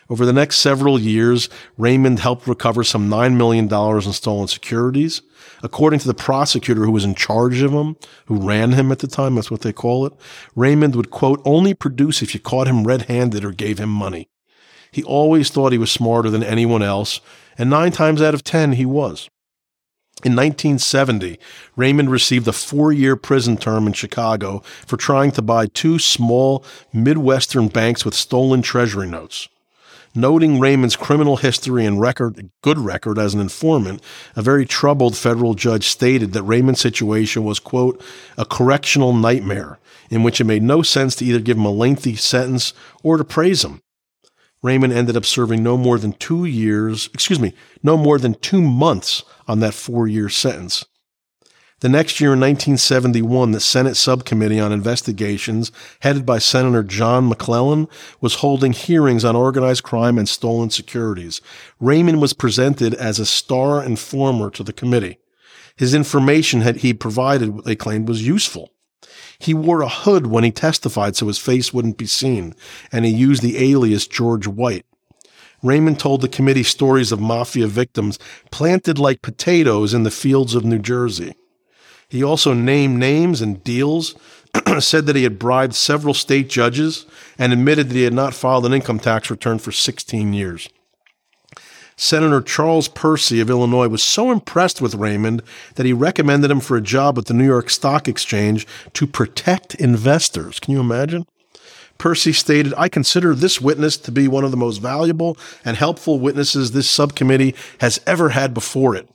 [0.08, 5.22] Over the next several years, Raymond helped recover some $9 million in stolen securities.
[5.62, 7.96] According to the prosecutor who was in charge of him,
[8.26, 10.12] who ran him at the time, that's what they call it,
[10.54, 14.28] Raymond would, quote, only produce if you caught him red handed or gave him money.
[14.92, 17.20] He always thought he was smarter than anyone else,
[17.58, 19.28] and nine times out of ten, he was.
[20.22, 21.38] In 1970,
[21.76, 26.64] Raymond received a four year prison term in Chicago for trying to buy two small
[26.92, 29.48] Midwestern banks with stolen treasury notes.
[30.14, 34.00] Noting Raymond's criminal history and record, good record as an informant,
[34.36, 38.00] a very troubled federal judge stated that Raymond's situation was, quote,
[38.38, 42.14] a correctional nightmare in which it made no sense to either give him a lengthy
[42.14, 43.80] sentence or to praise him.
[44.64, 47.52] Raymond ended up serving no more than two years, excuse me,
[47.82, 50.86] no more than two months on that four year sentence.
[51.80, 57.88] The next year in 1971, the Senate Subcommittee on Investigations, headed by Senator John McClellan,
[58.22, 61.42] was holding hearings on organized crime and stolen securities.
[61.78, 65.18] Raymond was presented as a star informer to the committee.
[65.76, 68.73] His information that he provided, they claimed, was useful.
[69.38, 72.54] He wore a hood when he testified so his face wouldn't be seen,
[72.92, 74.86] and he used the alias George White.
[75.62, 78.18] Raymond told the committee stories of mafia victims
[78.50, 81.34] planted like potatoes in the fields of New Jersey.
[82.08, 84.14] He also named names and deals,
[84.78, 87.06] said that he had bribed several state judges,
[87.38, 90.68] and admitted that he had not filed an income tax return for 16 years.
[91.96, 95.42] Senator Charles Percy of Illinois was so impressed with Raymond
[95.76, 99.74] that he recommended him for a job at the New York Stock Exchange to protect
[99.76, 100.58] investors.
[100.58, 101.26] Can you imagine?
[101.98, 106.18] Percy stated, I consider this witness to be one of the most valuable and helpful
[106.18, 109.08] witnesses this subcommittee has ever had before it.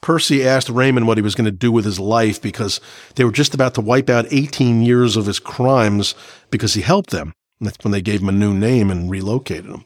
[0.00, 2.80] Percy asked Raymond what he was going to do with his life because
[3.14, 6.14] they were just about to wipe out 18 years of his crimes
[6.50, 7.32] because he helped them.
[7.60, 9.84] That's when they gave him a new name and relocated him.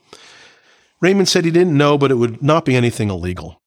[1.00, 3.60] Raymond said he didn't know, but it would not be anything illegal.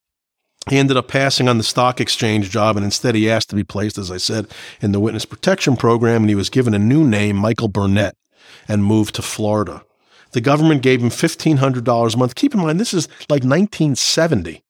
[0.70, 3.64] He ended up passing on the stock exchange job, and instead he asked to be
[3.64, 4.46] placed, as I said,
[4.80, 8.16] in the witness protection program, and he was given a new name, Michael Burnett,
[8.66, 9.84] and moved to Florida.
[10.32, 12.34] The government gave him $1,500 a month.
[12.34, 14.64] Keep in mind, this is like 1970.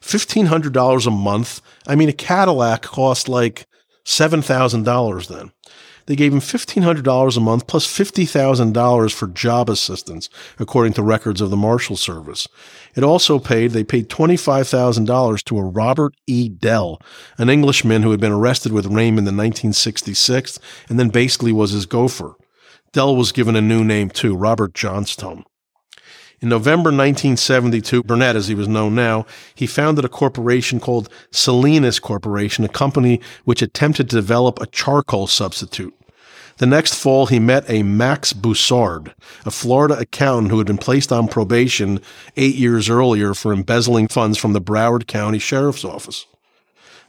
[0.00, 1.60] $1,500 a month.
[1.86, 3.66] I mean, a Cadillac cost like
[4.04, 5.52] $7,000 then.
[6.06, 10.28] They gave him $1,500 a month plus $50,000 for job assistance,
[10.58, 12.46] according to records of the Marshal Service.
[12.94, 16.48] It also paid, they paid $25,000 to a Robert E.
[16.48, 17.00] Dell,
[17.38, 21.86] an Englishman who had been arrested with Raymond in 1966 and then basically was his
[21.86, 22.34] gopher.
[22.92, 25.44] Dell was given a new name too, Robert Johnstone.
[26.40, 29.24] In November 1972, Burnett, as he was known now,
[29.54, 35.26] he founded a corporation called Salinas Corporation, a company which attempted to develop a charcoal
[35.26, 35.94] substitute.
[36.58, 39.12] The next fall, he met a Max Boussard,
[39.44, 42.00] a Florida accountant who had been placed on probation
[42.36, 46.26] eight years earlier for embezzling funds from the Broward County Sheriff's Office.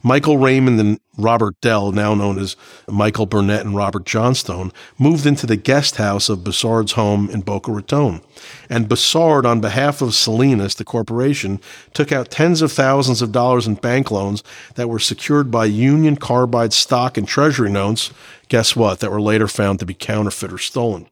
[0.06, 2.56] Michael Raymond and Robert Dell, now known as
[2.88, 7.72] Michael Burnett and Robert Johnstone, moved into the guest house of Boussard's home in Boca
[7.72, 8.22] Raton.
[8.70, 11.60] And Boussard, on behalf of Salinas, the corporation,
[11.96, 14.44] took out tens of thousands of dollars in bank loans
[14.76, 18.12] that were secured by Union Carbide stock and treasury notes,
[18.48, 21.10] guess what, that were later found to be counterfeit or stolen.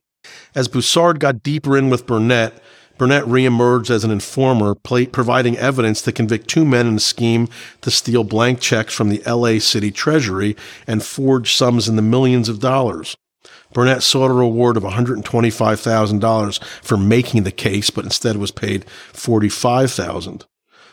[0.54, 2.62] As Boussard got deeper in with Burnett,
[2.98, 7.50] Burnett reemerged as an informer, providing evidence to convict two men in a scheme
[7.82, 12.50] to steal blank checks from the LA City Treasury and forge sums in the millions
[12.50, 13.18] of dollars.
[13.74, 20.44] Burnett sought a reward of $125,000 for making the case, but instead was paid $45,000.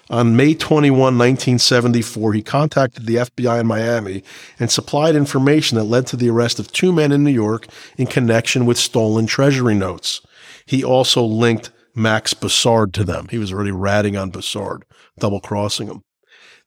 [0.08, 4.24] On May 21, 1974, he contacted the FBI in Miami
[4.58, 8.08] and supplied information that led to the arrest of two men in New York in
[8.08, 10.20] connection with stolen treasury notes.
[10.66, 13.28] He also linked Max Boussard to them.
[13.30, 14.82] He was already ratting on Boussard,
[15.18, 16.02] double crossing him.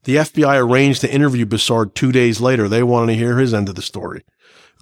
[0.03, 2.67] The FBI arranged to interview Boussard two days later.
[2.67, 4.23] They wanted to hear his end of the story.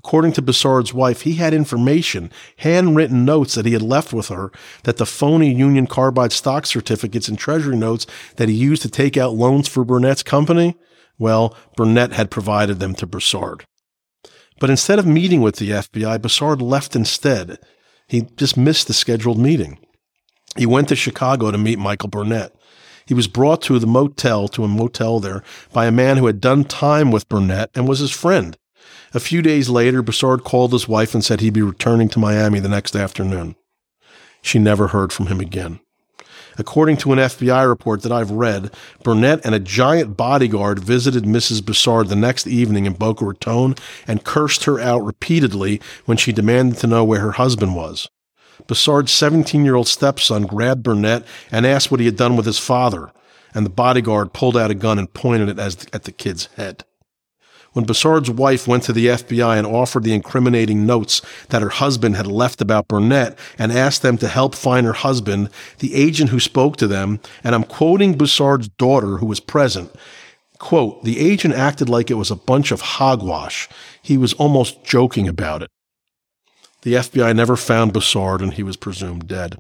[0.04, 4.52] According to Boussard's wife, he had information, handwritten notes that he had left with her,
[4.84, 9.16] that the phony Union Carbide stock certificates and treasury notes that he used to take
[9.16, 10.76] out loans for Burnett's company,
[11.20, 13.62] well, Burnett had provided them to Boussard.
[14.60, 17.60] But instead of meeting with the FBI, Boussard left instead.
[18.08, 19.78] He just missed the scheduled meeting.
[20.58, 22.56] He went to Chicago to meet Michael Burnett.
[23.06, 25.44] He was brought to the motel, to a motel there,
[25.74, 28.58] by a man who had done time with Burnett and was his friend.
[29.14, 32.60] A few days later, Boussard called his wife and said he'd be returning to Miami
[32.60, 33.56] the next afternoon.
[34.42, 35.80] She never heard from him again.
[36.58, 38.72] According to an FBI report that I've read,
[39.04, 41.62] Burnett and a giant bodyguard visited Mrs.
[41.62, 43.76] Boussard the next evening in Boca Raton
[44.08, 48.10] and cursed her out repeatedly when she demanded to know where her husband was.
[48.68, 52.60] Boussard's 17 year old stepson grabbed Burnett and asked what he had done with his
[52.60, 53.12] father,
[53.54, 55.60] and the bodyguard pulled out a gun and pointed it
[55.94, 56.84] at the kid's head.
[57.74, 62.18] When Broussard's wife went to the FBI and offered the incriminating notes that her husband
[62.18, 65.50] had left about Burnett and asked them to help find her husband,
[65.80, 69.90] the agent who spoke to them, and I'm quoting Broussard's daughter who was present,
[70.58, 73.70] quote, the agent acted like it was a bunch of hogwash.
[74.02, 75.70] He was almost joking about it.
[76.84, 79.58] The FBI never found Broussard and he was presumed dead.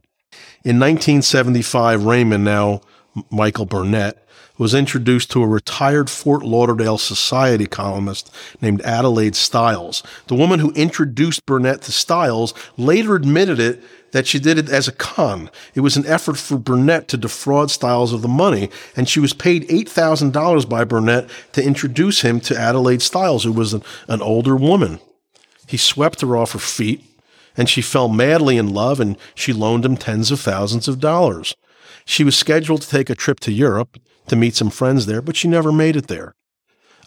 [0.63, 2.81] In 1975, Raymond, now
[3.29, 10.03] Michael Burnett, was introduced to a retired Fort Lauderdale Society columnist named Adelaide Stiles.
[10.27, 14.87] The woman who introduced Burnett to Stiles later admitted it that she did it as
[14.87, 15.49] a con.
[15.73, 19.33] It was an effort for Burnett to defraud Stiles of the money, and she was
[19.33, 24.55] paid $8,000 by Burnett to introduce him to Adelaide Stiles, who was an, an older
[24.55, 24.99] woman.
[25.65, 27.03] He swept her off her feet,
[27.57, 31.55] and she fell madly in love, and she loaned him tens of thousands of dollars.
[32.05, 33.97] She was scheduled to take a trip to Europe
[34.27, 36.33] to meet some friends there, but she never made it there.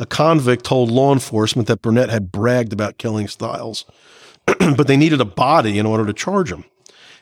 [0.00, 3.84] A convict told law enforcement that Burnett had bragged about killing Stiles,
[4.46, 6.64] but they needed a body in order to charge him.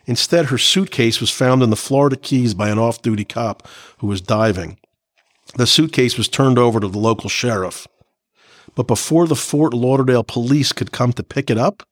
[0.06, 3.68] Instead, her suitcase was found in the Florida Keys by an off duty cop
[3.98, 4.78] who was diving.
[5.56, 7.86] The suitcase was turned over to the local sheriff.
[8.74, 11.86] But before the Fort Lauderdale police could come to pick it up,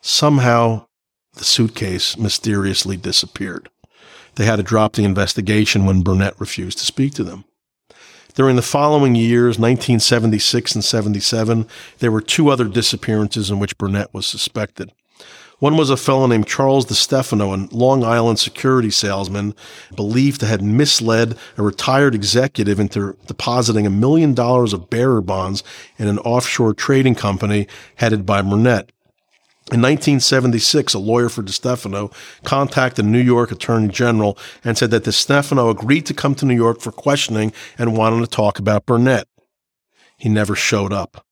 [0.00, 0.86] somehow
[1.34, 3.68] the suitcase mysteriously disappeared.
[4.34, 7.44] They had to drop the investigation when Burnett refused to speak to them.
[8.34, 11.66] During the following years, 1976 and 77,
[11.98, 14.92] there were two other disappearances in which Burnett was suspected.
[15.58, 19.56] One was a fellow named Charles DeStefano, a Long Island security salesman,
[19.96, 25.64] believed to have misled a retired executive into depositing a million dollars of bearer bonds
[25.98, 28.92] in an offshore trading company headed by Burnett.
[29.70, 32.10] In 1976, a lawyer for DeStefano
[32.42, 36.54] contacted the New York Attorney General and said that DeStefano agreed to come to New
[36.54, 39.28] York for questioning and wanted to talk about Burnett.
[40.16, 41.22] He never showed up.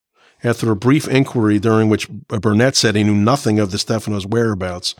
[0.45, 4.95] After a brief inquiry during which Burnett said he knew nothing of DeStefano's whereabouts,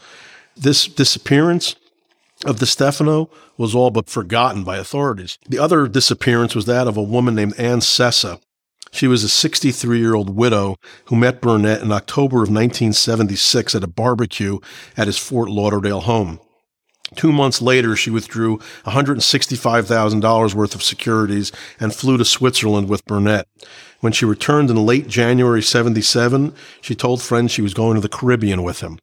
[0.57, 1.77] this disappearance
[2.47, 3.29] of DeStefano
[3.59, 5.39] was all but forgotten by authorities.
[5.47, 8.41] The other disappearance was that of a woman named Ann Sessa,
[8.93, 10.77] she was a 63 year old widow
[11.07, 14.59] who met Burnett in October of 1976 at a barbecue
[14.97, 16.41] at his Fort Lauderdale home.
[17.15, 23.47] Two months later, she withdrew $165,000 worth of securities and flew to Switzerland with Burnett.
[24.01, 28.09] When she returned in late January 77, she told friends she was going to the
[28.09, 28.99] Caribbean with him.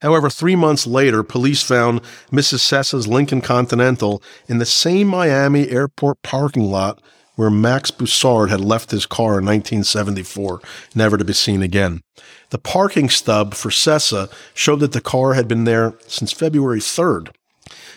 [0.00, 2.00] However, three months later, police found
[2.30, 2.60] Mrs.
[2.60, 7.02] Sessa's Lincoln Continental in the same Miami airport parking lot
[7.36, 10.60] where Max Broussard had left his car in 1974,
[10.94, 12.02] never to be seen again.
[12.50, 17.28] The parking stub for Sessa showed that the car had been there since February 3rd,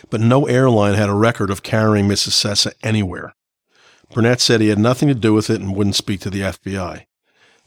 [0.08, 2.32] but no airline had a record of carrying Mrs.
[2.32, 3.34] Sessa anywhere.
[4.12, 7.04] Burnett said he had nothing to do with it and wouldn't speak to the FBI.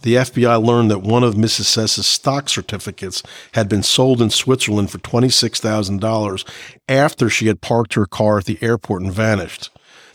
[0.01, 1.63] The FBI learned that one of Mrs.
[1.63, 6.49] Sessa's stock certificates had been sold in Switzerland for $26,000
[6.89, 9.69] after she had parked her car at the airport and vanished.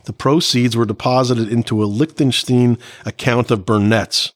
[0.09, 4.33] The proceeds were deposited into a Liechtenstein account of Burnett's.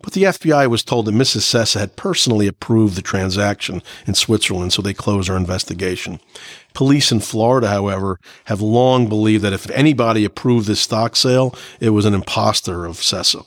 [0.00, 1.40] But the FBI was told that Mrs.
[1.40, 6.20] Sessa had personally approved the transaction in Switzerland, so they closed their investigation.
[6.74, 11.90] Police in Florida, however, have long believed that if anybody approved this stock sale, it
[11.90, 13.44] was an impostor of Sessa.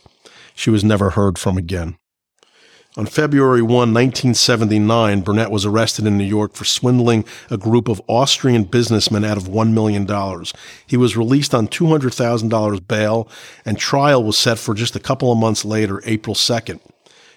[0.56, 1.96] She was never heard from again.
[2.96, 8.00] On February 1, 1979, Burnett was arrested in New York for swindling a group of
[8.08, 10.06] Austrian businessmen out of $1 million.
[10.86, 13.28] He was released on $200,000 bail,
[13.66, 16.82] and trial was set for just a couple of months later, April 2nd.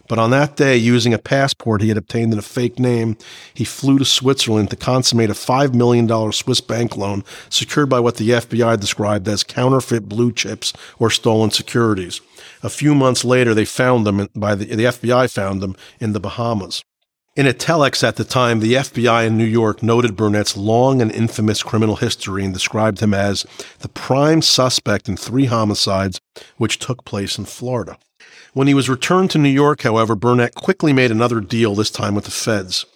[0.08, 3.16] But on that day, using a passport he had obtained in a fake name,
[3.52, 8.16] he flew to Switzerland to consummate a $5 million Swiss bank loan secured by what
[8.16, 12.20] the FBI described as counterfeit blue chips or stolen securities.
[12.62, 16.20] A few months later, they found them by the, the FBI found them in the
[16.20, 16.82] Bahamas.
[17.36, 21.12] In a telex at the time, the FBI in New York noted Burnett's long and
[21.12, 23.44] infamous criminal history and described him as
[23.80, 26.18] the prime suspect in three homicides
[26.56, 27.98] which took place in Florida.
[28.54, 32.14] When he was returned to New York, however, Burnett quickly made another deal, this time
[32.14, 32.86] with the feds.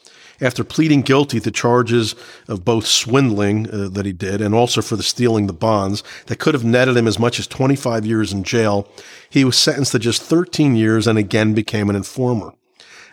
[0.41, 2.15] After pleading guilty to charges
[2.49, 6.39] of both swindling uh, that he did and also for the stealing the bonds that
[6.39, 8.89] could have netted him as much as 25 years in jail,
[9.29, 12.55] he was sentenced to just 13 years and again became an informer.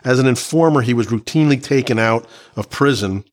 [0.04, 3.24] As an informer, he was routinely taken out of prison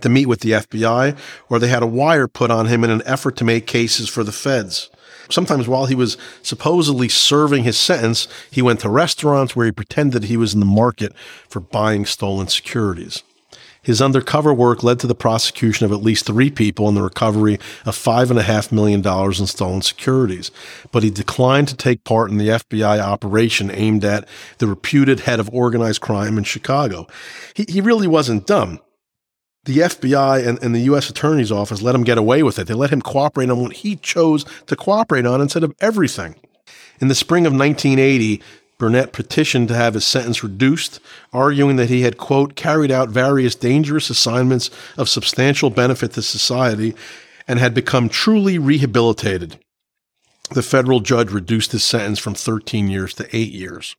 [0.00, 1.16] to meet with the FBI,
[1.48, 4.22] or they had a wire put on him in an effort to make cases for
[4.22, 4.90] the feds.
[5.30, 10.24] Sometimes while he was supposedly serving his sentence, he went to restaurants where he pretended
[10.24, 11.12] he was in the market
[11.48, 13.22] for buying stolen securities.
[13.88, 17.54] His undercover work led to the prosecution of at least three people and the recovery
[17.86, 20.50] of $5.5 million in stolen securities.
[20.92, 24.28] But he declined to take part in the FBI operation aimed at
[24.58, 27.06] the reputed head of organized crime in Chicago.
[27.54, 28.80] He, he really wasn't dumb.
[29.64, 31.08] The FBI and, and the U.S.
[31.08, 32.66] Attorney's Office let him get away with it.
[32.66, 36.34] They let him cooperate on what he chose to cooperate on instead of everything.
[37.00, 38.42] In the spring of 1980,
[38.78, 41.00] Burnett petitioned to have his sentence reduced,
[41.32, 46.94] arguing that he had, quote, carried out various dangerous assignments of substantial benefit to society
[47.48, 49.58] and had become truly rehabilitated.
[50.50, 53.96] The federal judge reduced his sentence from 13 years to eight years.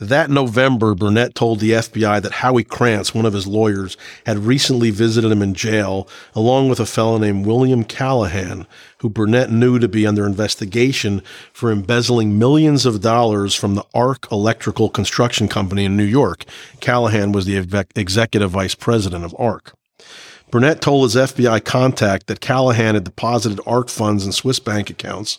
[0.00, 4.90] That November, Burnett told the FBI that Howie Krantz, one of his lawyers, had recently
[4.90, 8.66] visited him in jail, along with a fellow named William Callahan,
[8.98, 11.20] who Burnett knew to be under investigation
[11.52, 16.46] for embezzling millions of dollars from the Arc Electrical Construction Company in New York.
[16.80, 17.58] Callahan was the
[17.94, 19.74] executive vice president of Arc.
[20.50, 25.38] Burnett told his FBI contact that Callahan had deposited ARC funds in Swiss bank accounts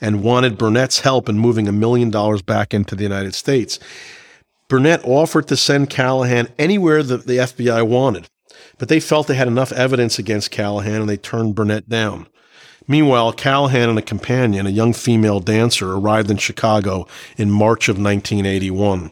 [0.00, 3.78] and wanted Burnett's help in moving a million dollars back into the United States.
[4.68, 8.28] Burnett offered to send Callahan anywhere that the FBI wanted,
[8.78, 12.26] but they felt they had enough evidence against Callahan and they turned Burnett down.
[12.86, 17.06] Meanwhile, Callahan and a companion, a young female dancer, arrived in Chicago
[17.36, 19.10] in March of 1981.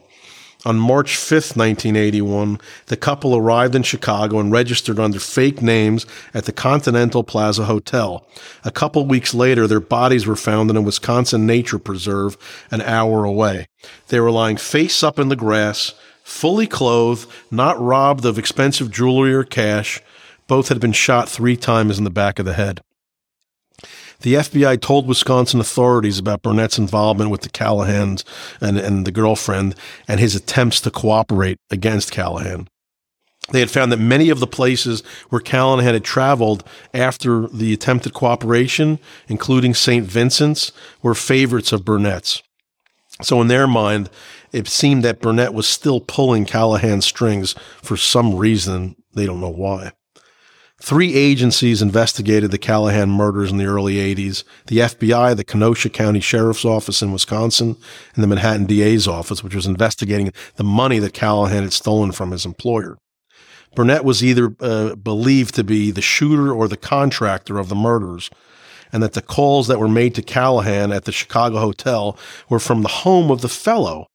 [0.65, 6.43] On March 5th, 1981, the couple arrived in Chicago and registered under fake names at
[6.43, 8.27] the Continental Plaza Hotel.
[8.65, 12.37] A couple weeks later, their bodies were found in a Wisconsin nature preserve
[12.71, 13.67] an hour away.
[14.09, 15.93] They were lying face up in the grass,
[16.23, 20.01] fully clothed, not robbed of expensive jewelry or cash.
[20.47, 22.81] Both had been shot three times in the back of the head.
[24.21, 28.23] The FBI told Wisconsin authorities about Burnett's involvement with the Callahans
[28.59, 29.75] and, and the girlfriend
[30.07, 32.67] and his attempts to cooperate against Callahan.
[33.51, 36.63] They had found that many of the places where Callahan had traveled
[36.93, 40.05] after the attempted cooperation, including St.
[40.05, 42.43] Vincent's, were favorites of Burnett's.
[43.21, 44.09] So, in their mind,
[44.51, 48.95] it seemed that Burnett was still pulling Callahan's strings for some reason.
[49.13, 49.93] They don't know why.
[50.81, 56.21] Three agencies investigated the Callahan murders in the early 80s the FBI, the Kenosha County
[56.21, 57.75] Sheriff's Office in Wisconsin,
[58.15, 62.31] and the Manhattan DA's office, which was investigating the money that Callahan had stolen from
[62.31, 62.97] his employer.
[63.75, 68.29] Burnett was either uh, believed to be the shooter or the contractor of the murders,
[68.91, 72.17] and that the calls that were made to Callahan at the Chicago hotel
[72.49, 74.07] were from the home of the fellow,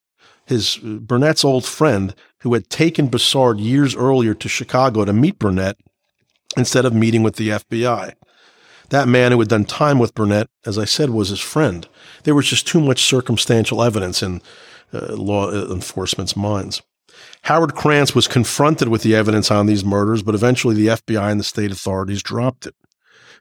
[0.47, 5.39] his uh, Burnett's old friend, who had taken Bessard years earlier to Chicago to meet
[5.39, 5.77] Burnett
[6.57, 8.14] instead of meeting with the FBI.
[8.90, 11.88] That man who had done time with Burnett, as I said, was his friend.
[12.24, 14.42] There was just too much circumstantial evidence in
[14.92, 16.82] uh, law enforcement's minds.
[17.42, 21.40] Howard Krantz was confronted with the evidence on these murders, but eventually the FBI and
[21.40, 22.74] the state authorities dropped it.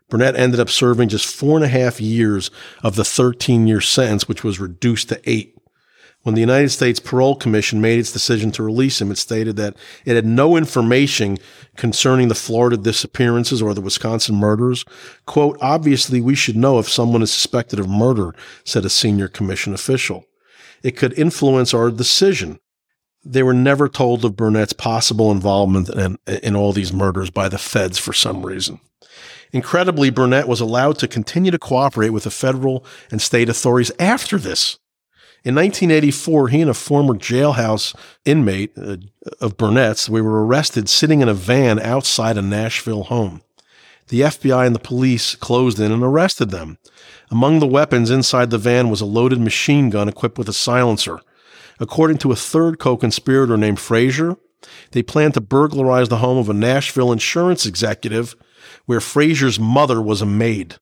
[0.09, 2.51] Burnett ended up serving just four and a half years
[2.83, 5.55] of the 13 year sentence, which was reduced to eight.
[6.23, 9.75] When the United States Parole Commission made its decision to release him, it stated that
[10.05, 11.37] it had no information
[11.75, 14.85] concerning the Florida disappearances or the Wisconsin murders.
[15.25, 19.73] Quote, obviously, we should know if someone is suspected of murder, said a senior commission
[19.73, 20.25] official.
[20.81, 22.59] It could influence our decision.
[23.25, 27.57] They were never told of Burnett's possible involvement in, in all these murders by the
[27.57, 28.79] feds for some reason.
[29.51, 34.37] Incredibly, Burnett was allowed to continue to cooperate with the federal and state authorities after
[34.37, 34.77] this.
[35.45, 38.95] In 1984, he and a former jailhouse inmate uh,
[39.41, 43.41] of Burnett's, we were arrested sitting in a van outside a Nashville home.
[44.07, 46.77] The FBI and the police closed in and arrested them.
[47.29, 51.19] Among the weapons inside the van was a loaded machine gun equipped with a silencer.
[51.77, 54.37] According to a third co-conspirator named Frazier,
[54.91, 58.35] they planned to burglarize the home of a Nashville insurance executive
[58.85, 60.77] where Frazier's mother was a maid.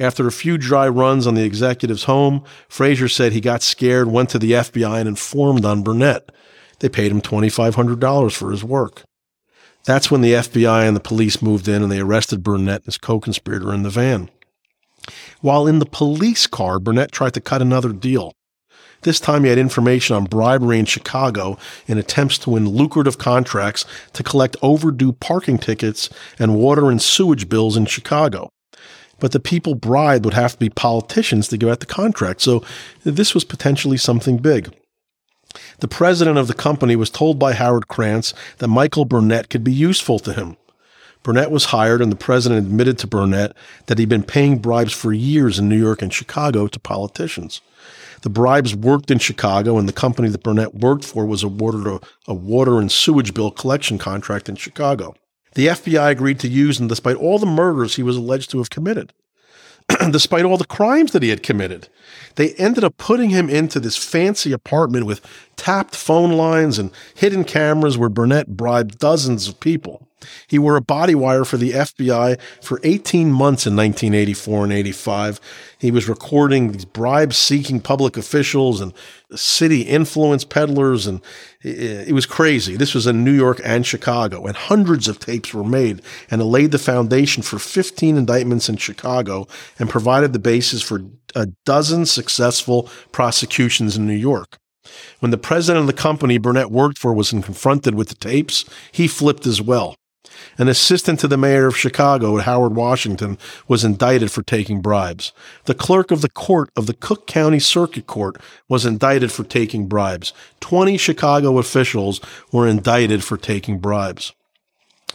[0.00, 4.30] After a few dry runs on the executive's home, Frazier said he got scared, went
[4.30, 6.32] to the FBI, and informed on Burnett.
[6.78, 9.02] They paid him $2,500 for his work.
[9.84, 12.96] That's when the FBI and the police moved in and they arrested Burnett and his
[12.96, 14.30] co conspirator in the van.
[15.42, 18.32] While in the police car, Burnett tried to cut another deal.
[19.02, 23.84] This time he had information on bribery in Chicago in attempts to win lucrative contracts
[24.14, 28.50] to collect overdue parking tickets and water and sewage bills in Chicago
[29.20, 32.40] but the people bribed would have to be politicians to give out the contract.
[32.40, 32.64] So
[33.04, 34.74] this was potentially something big.
[35.80, 39.72] The president of the company was told by Howard Krantz that Michael Burnett could be
[39.72, 40.56] useful to him.
[41.22, 43.54] Burnett was hired, and the president admitted to Burnett
[43.86, 47.60] that he'd been paying bribes for years in New York and Chicago to politicians.
[48.22, 52.00] The bribes worked in Chicago, and the company that Burnett worked for was awarded a,
[52.26, 55.14] a water and sewage bill collection contract in Chicago.
[55.54, 58.70] The FBI agreed to use him despite all the murders he was alleged to have
[58.70, 59.12] committed.
[60.10, 61.88] despite all the crimes that he had committed.
[62.36, 65.20] They ended up putting him into this fancy apartment with
[65.56, 70.06] tapped phone lines and hidden cameras where Burnett bribed dozens of people.
[70.46, 75.40] He wore a body wire for the FBI for 18 months in 1984 and 85.
[75.78, 78.92] He was recording these bribe seeking public officials and
[79.34, 81.20] city influence peddlers, and
[81.62, 82.76] it was crazy.
[82.76, 86.46] This was in New York and Chicago, and hundreds of tapes were made, and it
[86.46, 89.46] laid the foundation for 15 indictments in Chicago
[89.78, 91.02] and provided the basis for
[91.34, 94.58] a dozen successful prosecutions in New York.
[95.20, 99.06] When the president of the company Burnett worked for was confronted with the tapes, he
[99.06, 99.94] flipped as well.
[100.58, 103.38] An assistant to the mayor of Chicago, Harold Washington,
[103.68, 105.32] was indicted for taking bribes.
[105.64, 108.36] The clerk of the court of the Cook County Circuit Court
[108.68, 110.32] was indicted for taking bribes.
[110.60, 112.20] 20 Chicago officials
[112.52, 114.32] were indicted for taking bribes.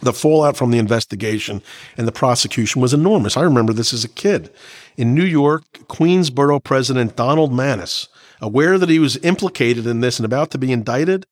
[0.02, 1.62] The fallout from the investigation
[1.96, 3.36] and the prosecution was enormous.
[3.36, 4.50] I remember this as a kid.
[4.96, 8.08] In New York, Queensboro President Donald Manes,
[8.40, 11.24] aware that he was implicated in this and about to be indicted,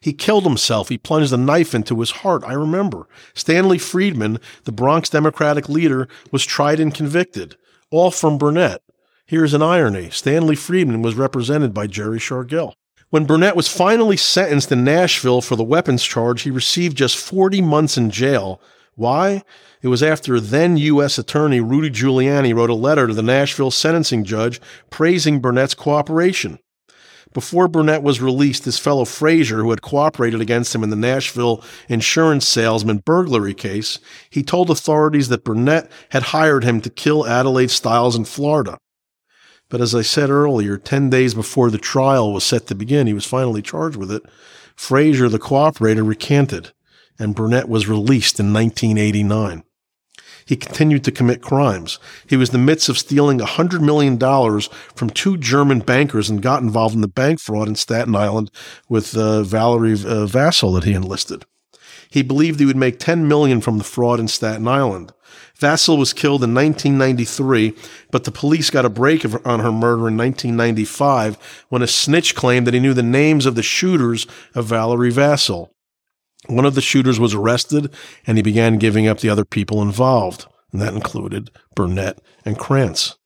[0.00, 0.88] he killed himself.
[0.88, 2.42] He plunged a knife into his heart.
[2.44, 3.08] I remember.
[3.34, 7.56] Stanley Friedman, the Bronx Democratic leader, was tried and convicted,
[7.90, 8.82] all from Burnett.
[9.26, 12.72] Here's an irony Stanley Friedman was represented by Jerry Shargel.
[13.10, 17.60] When Burnett was finally sentenced in Nashville for the weapons charge, he received just 40
[17.60, 18.60] months in jail.
[18.94, 19.42] Why?
[19.82, 21.18] It was after then U.S.
[21.18, 24.60] Attorney Rudy Giuliani wrote a letter to the Nashville sentencing judge
[24.90, 26.58] praising Burnett's cooperation.
[27.32, 31.62] Before Burnett was released, his fellow Frazier, who had cooperated against him in the Nashville
[31.88, 34.00] insurance salesman burglary case,
[34.30, 38.78] he told authorities that Burnett had hired him to kill Adelaide Stiles in Florida.
[39.68, 43.14] But as I said earlier, 10 days before the trial was set to begin, he
[43.14, 44.22] was finally charged with it.
[44.74, 46.72] Frazier, the cooperator, recanted,
[47.16, 49.62] and Burnett was released in 1989
[50.50, 52.00] he continued to commit crimes.
[52.26, 54.18] He was in the midst of stealing $100 million
[54.96, 58.50] from two German bankers and got involved in the bank fraud in Staten Island
[58.88, 61.44] with uh, Valerie uh, Vassell that he enlisted.
[62.10, 65.12] He believed he would make 10 million from the fraud in Staten Island.
[65.56, 67.72] Vassell was killed in 1993,
[68.10, 72.66] but the police got a break on her murder in 1995 when a snitch claimed
[72.66, 74.26] that he knew the names of the shooters
[74.56, 75.68] of Valerie Vassell.
[76.46, 77.92] One of the shooters was arrested
[78.26, 83.16] and he began giving up the other people involved, and that included Burnett and Krantz.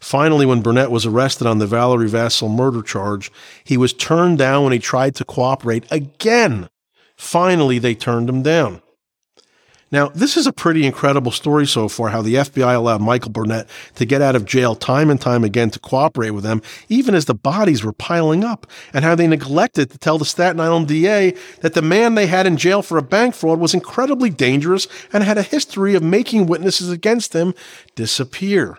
[0.00, 3.32] Finally, when Burnett was arrested on the Valerie Vassell murder charge,
[3.64, 6.68] he was turned down when he tried to cooperate again.
[7.16, 8.82] Finally, they turned him down.
[9.92, 13.68] Now, this is a pretty incredible story so far how the FBI allowed Michael Burnett
[13.94, 17.26] to get out of jail time and time again to cooperate with them, even as
[17.26, 21.34] the bodies were piling up, and how they neglected to tell the Staten Island DA
[21.60, 25.22] that the man they had in jail for a bank fraud was incredibly dangerous and
[25.22, 27.54] had a history of making witnesses against him
[27.94, 28.78] disappear.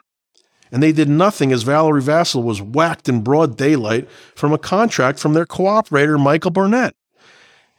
[0.74, 5.20] And they did nothing as Valerie Vassell was whacked in broad daylight from a contract
[5.20, 6.94] from their cooperator, Michael Burnett.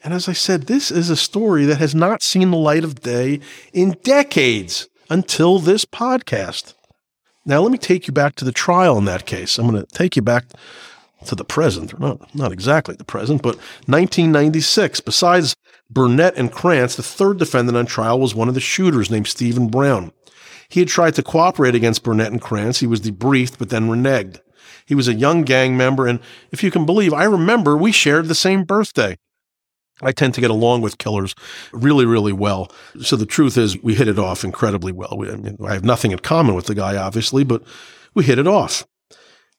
[0.08, 3.02] And as I said, this is a story that has not seen the light of
[3.02, 3.40] day
[3.74, 6.72] in decades until this podcast.
[7.44, 9.58] Now, let me take you back to the trial in that case.
[9.58, 10.46] I'm going to take you back
[11.26, 15.00] to the present, or not, not exactly the present, but 1996.
[15.00, 15.54] Besides
[15.90, 19.68] Burnett and Krantz, the third defendant on trial was one of the shooters named Stephen
[19.68, 20.12] Brown.
[20.70, 22.80] He had tried to cooperate against Burnett and Krantz.
[22.80, 24.40] He was debriefed, but then reneged.
[24.86, 28.28] He was a young gang member, and if you can believe, I remember we shared
[28.28, 29.18] the same birthday.
[30.02, 31.34] I tend to get along with killers
[31.72, 32.70] really, really well.
[33.00, 35.16] So the truth is, we hit it off incredibly well.
[35.16, 35.30] We,
[35.66, 37.62] I, have nothing in common with the guy, obviously, but
[38.14, 38.86] we hit it off.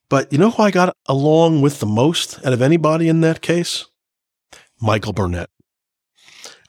[0.10, 3.42] But you know who I got along with the most out of anybody in that
[3.42, 3.86] case?
[4.82, 5.50] Michael Burnett.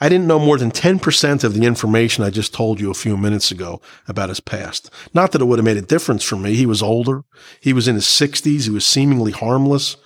[0.03, 3.19] I didn't know more than 10% of the information I just told you a few
[3.19, 4.91] minutes ago about his past.
[5.13, 6.55] Not that it would have made a difference for me.
[6.55, 7.23] He was older.
[7.61, 8.65] He was in his 60s.
[8.65, 9.97] He was seemingly harmless,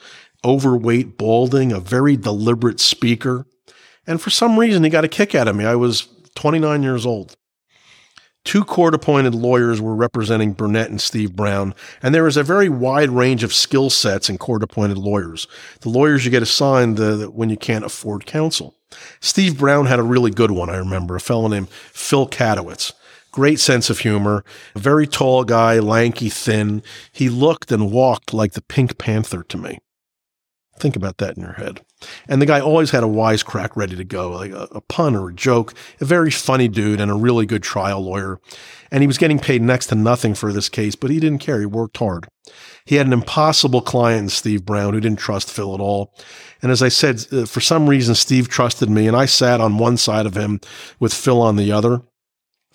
[0.45, 3.47] overweight, balding, a very deliberate speaker.
[4.07, 5.65] And for some reason, he got a kick out of me.
[5.65, 7.37] I was 29 years old.
[8.45, 12.69] Two court appointed lawyers were representing Burnett and Steve Brown, and there is a very
[12.69, 15.49] wide range of skill sets in court appointed lawyers.
[15.81, 18.77] The lawyers you get assigned uh, when you can't afford counsel.
[19.21, 22.93] Steve Brown had a really good one, I remember, a fellow named Phil Katowitz.
[23.33, 24.45] Great sense of humor,
[24.77, 26.83] a very tall guy, lanky, thin.
[27.11, 29.81] He looked and walked like the Pink Panther to me.
[30.79, 31.81] Think about that in your head.
[32.29, 35.29] And the guy always had a wisecrack ready to go, like a, a, pun or
[35.29, 35.73] a joke.
[36.01, 38.41] A very funny dude and a really good trial lawyer.
[38.91, 41.61] And he was getting paid next to nothing for this case, but he didn't care.
[41.61, 42.27] He worked hard.
[42.85, 46.13] He had an impossible client, Steve Brown, who didn't trust Phil at all.
[46.61, 49.79] And as I said, uh, for some reason, Steve trusted me, and I sat on
[49.79, 50.61] one side of him
[50.99, 52.03] with Phil on the other.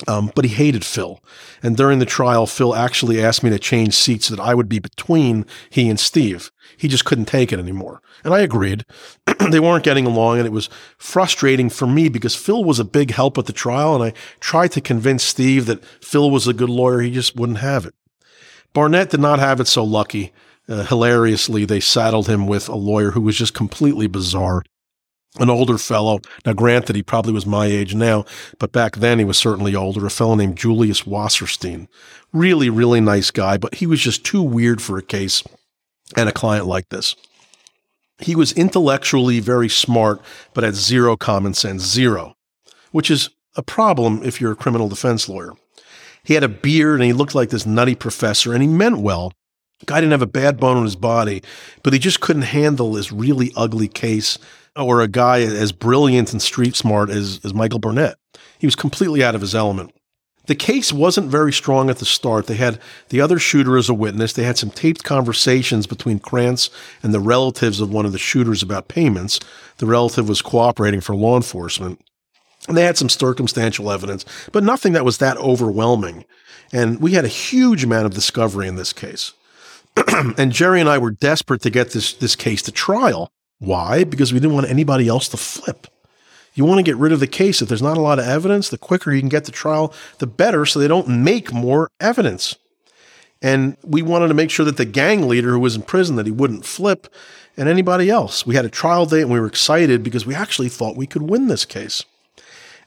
[0.07, 1.21] Um, but he hated Phil.
[1.61, 4.69] And during the trial, Phil actually asked me to change seats so that I would
[4.69, 6.51] be between he and Steve.
[6.77, 8.01] He just couldn't take it anymore.
[8.23, 8.85] And I agreed.
[9.51, 13.11] they weren't getting along, and it was frustrating for me because Phil was a big
[13.11, 16.69] help at the trial, and I tried to convince Steve that Phil was a good
[16.69, 17.01] lawyer.
[17.01, 17.93] He just wouldn't have it.
[18.73, 20.31] Burnett did not have it so lucky.
[20.69, 24.63] Uh, hilariously, they saddled him with a lawyer who was just completely bizarre
[25.39, 26.19] an older fellow.
[26.45, 28.25] Now, granted, he probably was my age now,
[28.59, 30.05] but back then he was certainly older.
[30.05, 31.87] A fellow named Julius Wasserstein.
[32.31, 35.43] Really, really nice guy, but he was just too weird for a case
[36.15, 37.15] and a client like this.
[38.19, 40.21] He was intellectually very smart,
[40.53, 42.35] but had zero common sense, zero,
[42.91, 45.53] which is a problem if you're a criminal defense lawyer.
[46.23, 49.31] He had a beard and he looked like this nutty professor, and he meant well.
[49.85, 51.41] Guy didn't have a bad bone in his body,
[51.83, 54.37] but he just couldn't handle this really ugly case
[54.79, 58.15] or a guy as brilliant and street smart as, as Michael Burnett.
[58.57, 59.93] He was completely out of his element.
[60.47, 62.47] The case wasn't very strong at the start.
[62.47, 64.33] They had the other shooter as a witness.
[64.33, 66.71] They had some taped conversations between Krantz
[67.03, 69.39] and the relatives of one of the shooters about payments.
[69.77, 72.01] The relative was cooperating for law enforcement.
[72.67, 76.25] And they had some circumstantial evidence, but nothing that was that overwhelming.
[76.73, 79.33] And we had a huge amount of discovery in this case.
[80.37, 83.31] and Jerry and I were desperate to get this, this case to trial.
[83.59, 84.03] Why?
[84.03, 85.87] Because we didn't want anybody else to flip.
[86.53, 87.61] You want to get rid of the case.
[87.61, 90.27] If there's not a lot of evidence, the quicker you can get to trial, the
[90.27, 92.55] better, so they don't make more evidence.
[93.41, 96.25] And we wanted to make sure that the gang leader who was in prison that
[96.25, 97.07] he wouldn't flip
[97.55, 98.45] and anybody else.
[98.45, 101.23] We had a trial date and we were excited because we actually thought we could
[101.23, 102.03] win this case.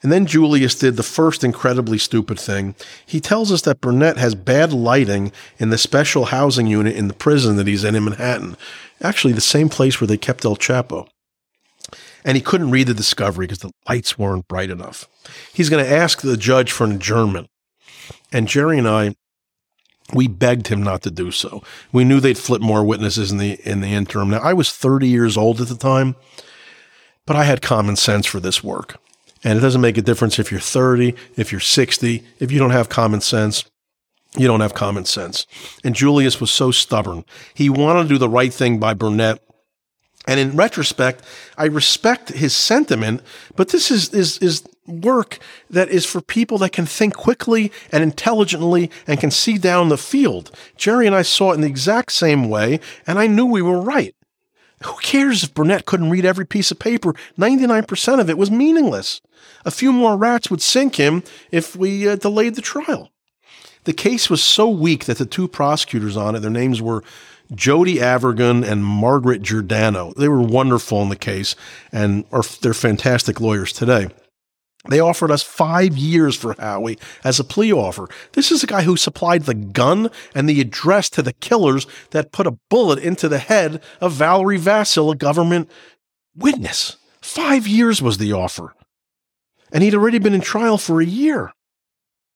[0.02, 2.74] And then Julius did the first incredibly stupid thing.
[3.06, 7.14] He tells us that Burnett has bad lighting in the special housing unit in the
[7.14, 8.56] prison that he's in in Manhattan.
[9.00, 11.08] Actually, the same place where they kept El Chapo.
[12.24, 15.08] And he couldn't read the discovery because the lights weren't bright enough.
[15.52, 17.48] He's going to ask the judge for an adjournment.
[18.32, 19.14] And Jerry and I,
[20.12, 21.62] we begged him not to do so.
[21.92, 24.30] We knew they'd flip more witnesses in the in the interim.
[24.30, 26.16] Now I was 30 years old at the time,
[27.26, 29.01] but I had common sense for this work.
[29.44, 32.70] And it doesn't make a difference if you're 30, if you're 60, if you don't
[32.70, 33.64] have common sense,
[34.36, 35.46] you don't have common sense.
[35.84, 37.24] And Julius was so stubborn.
[37.54, 39.42] He wanted to do the right thing by Burnett.
[40.26, 41.24] And in retrospect,
[41.58, 43.22] I respect his sentiment,
[43.56, 48.04] but this is, is, is work that is for people that can think quickly and
[48.04, 50.56] intelligently and can see down the field.
[50.76, 53.80] Jerry and I saw it in the exact same way, and I knew we were
[53.80, 54.14] right.
[54.84, 57.14] Who cares if Burnett couldn't read every piece of paper?
[57.38, 59.20] 99% of it was meaningless.
[59.64, 63.10] A few more rats would sink him if we uh, delayed the trial.
[63.84, 67.02] The case was so weak that the two prosecutors on it, their names were
[67.54, 70.12] Jody Avirgan and Margaret Giordano.
[70.16, 71.56] They were wonderful in the case
[71.90, 74.08] and are they're fantastic lawyers today.
[74.88, 78.08] They offered us five years for Howie as a plea offer.
[78.32, 82.32] This is a guy who supplied the gun and the address to the killers that
[82.32, 85.70] put a bullet into the head of Valerie Vassell, a government
[86.34, 86.96] witness.
[87.20, 88.74] Five years was the offer.
[89.72, 91.52] And he'd already been in trial for a year.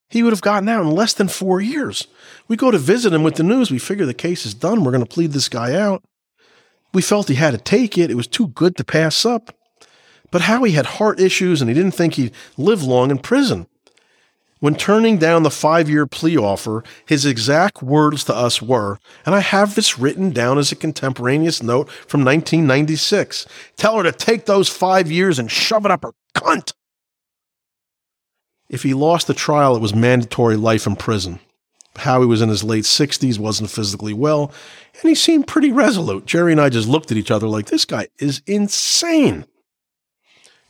[0.09, 2.07] He would have gotten out in less than four years.
[2.47, 3.73] We go to visit him with the news.
[3.73, 4.85] We figure the case is done.
[4.85, 6.05] We're going to plead this guy out.
[6.95, 8.11] We felt he had to take it.
[8.11, 9.56] It was too good to pass up.
[10.31, 13.67] But Howie had heart issues and he didn't think he'd live long in prison.
[14.59, 19.35] When turning down the five year plea offer, his exact words to us were, and
[19.35, 23.47] I have this written down as a contemporaneous note from 1996
[23.77, 26.73] tell her to take those five years and shove it up her cunt.
[28.69, 31.39] If he lost the trial, it was mandatory life in prison.
[31.97, 34.53] Howie was in his late 60s, wasn't physically well,
[35.01, 36.27] and he seemed pretty resolute.
[36.27, 39.47] Jerry and I just looked at each other like, this guy is insane.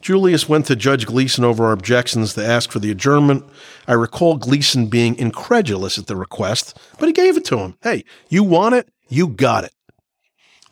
[0.00, 3.44] Julius went to Judge Gleeson over our objections to ask for the adjournment.
[3.88, 7.76] I recall Gleeson being incredulous at the request, but he gave it to him.
[7.82, 8.88] Hey, you want it?
[9.08, 9.72] You got it.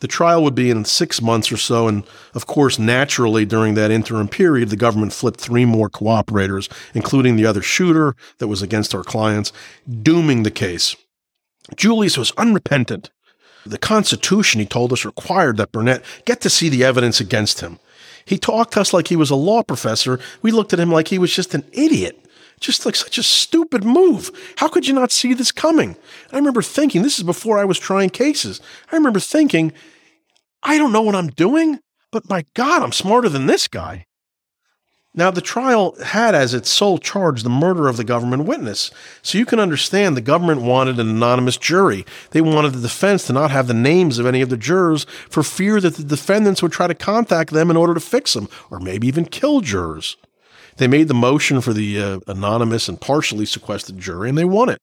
[0.01, 2.03] The trial would be in six months or so, and
[2.33, 7.45] of course, naturally, during that interim period, the government flipped three more cooperators, including the
[7.45, 9.51] other shooter that was against our clients,
[10.01, 10.95] dooming the case.
[11.75, 13.09] Julius was unrepentant.
[13.65, 17.79] The Constitution, he told us, required that Burnett get to see the evidence against him.
[18.25, 20.19] He talked to us like he was a law professor.
[20.41, 22.19] We looked at him like he was just an idiot.
[22.59, 24.31] Just like such a stupid move.
[24.57, 25.95] How could you not see this coming?
[26.31, 28.61] I remember thinking, this is before I was trying cases.
[28.91, 29.73] I remember thinking,
[30.63, 31.79] I don't know what I'm doing,
[32.11, 34.05] but my God, I'm smarter than this guy.
[35.17, 38.91] Now, the trial had as its sole charge the murder of the government witness.
[39.21, 42.05] So you can understand the government wanted an anonymous jury.
[42.31, 45.41] They wanted the defense to not have the names of any of the jurors for
[45.41, 48.79] fear that the defendants would try to contact them in order to fix them or
[48.81, 50.17] maybe even kill jurors.
[50.77, 54.67] They made the motion for the uh, anonymous and partially sequestered jury, and they won
[54.67, 54.79] it.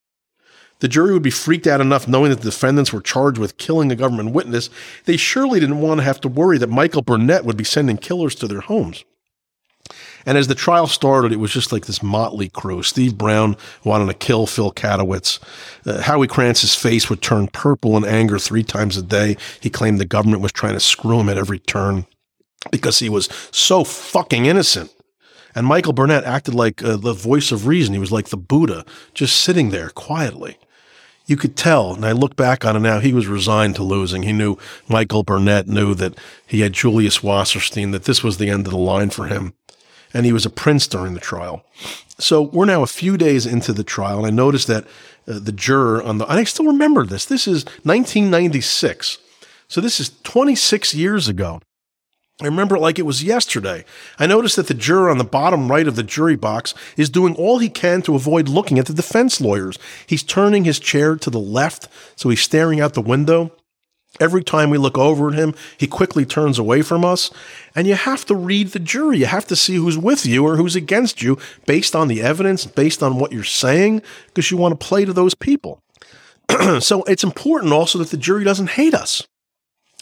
[0.79, 3.93] The jury would be freaked out enough knowing that the defendants were charged with killing
[3.93, 4.71] a government witness.
[5.05, 8.35] They surely didn't want to have to worry that Michael Burnett would be sending killers
[8.37, 9.05] to their homes.
[10.27, 12.83] And as the trial started, it was just like this motley crew.
[12.83, 15.39] Steve Brown wanted to kill Phil Kadowitz.
[15.87, 19.37] Uh, Howie Krantz's face would turn purple in anger three times a day.
[19.61, 22.07] He claimed the government was trying to screw him at every turn
[22.71, 24.95] because he was so fucking innocent.
[25.55, 27.93] And Michael Burnett acted like uh, the voice of reason.
[27.93, 30.57] He was like the Buddha, just sitting there quietly.
[31.27, 34.23] You could tell, and I look back on it now, he was resigned to losing.
[34.23, 34.57] He knew
[34.89, 38.79] Michael Burnett knew that he had Julius Wasserstein, that this was the end of the
[38.79, 39.55] line for him.
[40.15, 41.65] And he was a prince during the trial.
[42.19, 44.85] So we're now a few days into the trial, and I noticed that
[45.27, 49.19] uh, the juror on the, and I still remember this, this is 1996.
[49.69, 51.61] So this is 26 years ago.
[52.41, 53.85] I remember it like it was yesterday.
[54.19, 57.35] I noticed that the juror on the bottom right of the jury box is doing
[57.37, 59.79] all he can to avoid looking at the defense lawyers.
[60.07, 63.53] He's turning his chair to the left, so he's staring out the window.
[64.21, 67.31] Every time we look over at him, he quickly turns away from us.
[67.75, 69.19] And you have to read the jury.
[69.19, 72.67] You have to see who's with you or who's against you based on the evidence,
[72.67, 75.81] based on what you're saying, because you want to play to those people.
[76.81, 79.27] so it's important also that the jury doesn't hate us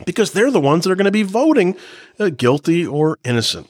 [0.05, 1.77] because they're the ones that are going to be voting
[2.19, 3.69] uh, guilty or innocent.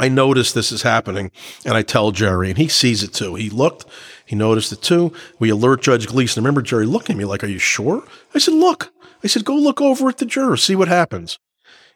[0.00, 1.30] I notice this is happening
[1.64, 3.34] and I tell Jerry, and he sees it too.
[3.36, 3.86] He looked,
[4.24, 5.12] he noticed it too.
[5.38, 6.42] We alert Judge Gleeson.
[6.42, 8.02] Remember Jerry looking at me like, Are you sure?
[8.34, 8.92] I said, Look.
[9.22, 11.38] I said, Go look over at the juror, see what happens.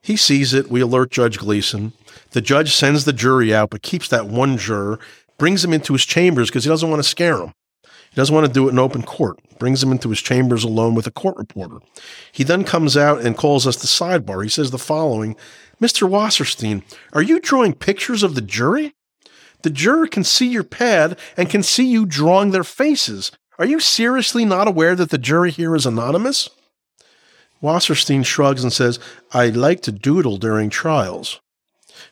[0.03, 0.71] He sees it.
[0.71, 1.93] We alert Judge Gleeson.
[2.31, 4.99] The judge sends the jury out, but keeps that one juror,
[5.39, 7.55] brings him into his chambers because he doesn't want to scare him.
[7.83, 10.95] He doesn't want to do it in open court, brings him into his chambers alone
[10.95, 11.79] with a court reporter.
[12.33, 14.43] He then comes out and calls us to sidebar.
[14.43, 15.37] He says the following
[15.81, 16.09] Mr.
[16.09, 18.95] Wasserstein, are you drawing pictures of the jury?
[19.63, 23.31] The juror can see your pad and can see you drawing their faces.
[23.59, 26.49] Are you seriously not aware that the jury here is anonymous?
[27.63, 28.99] Wasserstein shrugs and says,
[29.33, 31.41] I like to doodle during trials.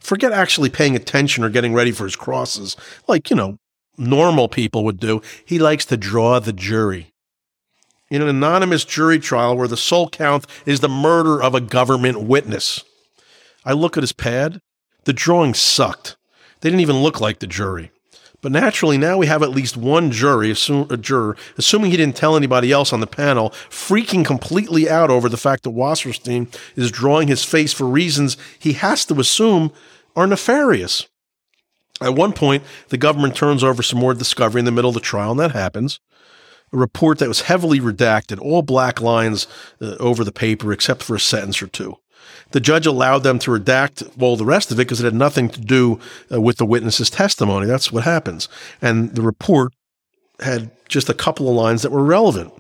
[0.01, 2.77] Forget actually paying attention or getting ready for his crosses,
[3.07, 3.59] like, you know,
[3.97, 5.23] normal people would do.
[5.45, 7.13] He likes to draw the jury.
[8.11, 12.23] In an anonymous jury trial where the sole count is the murder of a government
[12.23, 12.85] witness.
[13.65, 14.61] I look at his pad.
[15.05, 16.17] The drawing sucked.
[16.61, 17.91] They didn't even look like the jury.
[18.49, 22.17] But naturally, now we have at least one jury, assume, a juror, assuming he didn't
[22.17, 26.91] tell anybody else on the panel, freaking completely out over the fact that Wasserstein is
[26.91, 29.71] drawing his face for reasons he has to assume
[30.17, 31.09] are nefarious.
[32.01, 35.01] At one point, the government turns over some more discovery in the middle of the
[35.01, 36.01] trial, and that happens.
[36.73, 39.47] A report that was heavily redacted, all black lines
[39.79, 41.99] uh, over the paper except for a sentence or two.
[42.51, 45.49] The judge allowed them to redact all the rest of it because it had nothing
[45.51, 46.01] to do
[46.33, 47.67] uh, with the witness's testimony.
[47.67, 48.49] That's what happens.
[48.81, 49.73] And the report
[50.41, 52.53] had just a couple of lines that were relevant.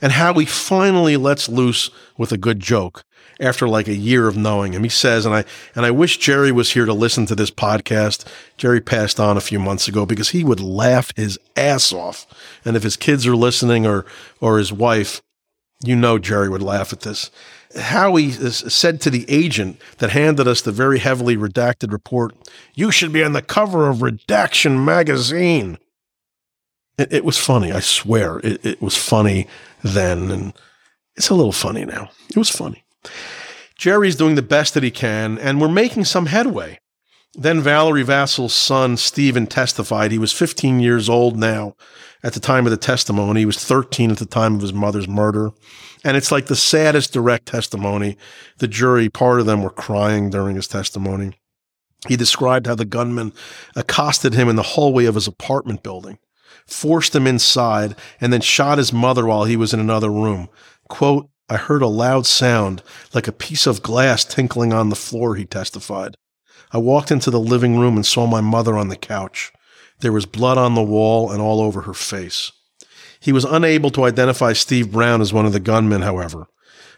[0.00, 3.04] And Howie finally lets loose with a good joke
[3.40, 4.84] after like a year of knowing him.
[4.84, 8.26] He says, and I and I wish Jerry was here to listen to this podcast.
[8.56, 12.26] Jerry passed on a few months ago because he would laugh his ass off.
[12.64, 14.06] And if his kids are listening or
[14.40, 15.20] or his wife,
[15.84, 17.30] you know Jerry would laugh at this.
[17.76, 22.34] Howie said to the agent that handed us the very heavily redacted report,
[22.74, 25.78] You should be on the cover of Redaction magazine.
[26.98, 28.38] It, it was funny, I swear.
[28.40, 29.48] It, it was funny
[29.82, 30.52] then, and
[31.16, 32.10] it's a little funny now.
[32.30, 32.84] It was funny.
[33.76, 36.78] Jerry's doing the best that he can, and we're making some headway.
[37.36, 40.12] Then Valerie Vassell's son, Stephen, testified.
[40.12, 41.74] He was 15 years old now
[42.22, 43.40] at the time of the testimony.
[43.40, 45.50] He was 13 at the time of his mother's murder.
[46.04, 48.16] And it's like the saddest direct testimony.
[48.58, 51.32] The jury, part of them were crying during his testimony.
[52.06, 53.32] He described how the gunman
[53.74, 56.18] accosted him in the hallway of his apartment building,
[56.66, 60.50] forced him inside, and then shot his mother while he was in another room.
[60.88, 62.82] Quote, I heard a loud sound,
[63.14, 66.16] like a piece of glass tinkling on the floor, he testified.
[66.72, 69.52] I walked into the living room and saw my mother on the couch.
[70.00, 72.50] There was blood on the wall and all over her face.
[73.24, 76.46] He was unable to identify Steve Brown as one of the gunmen, however,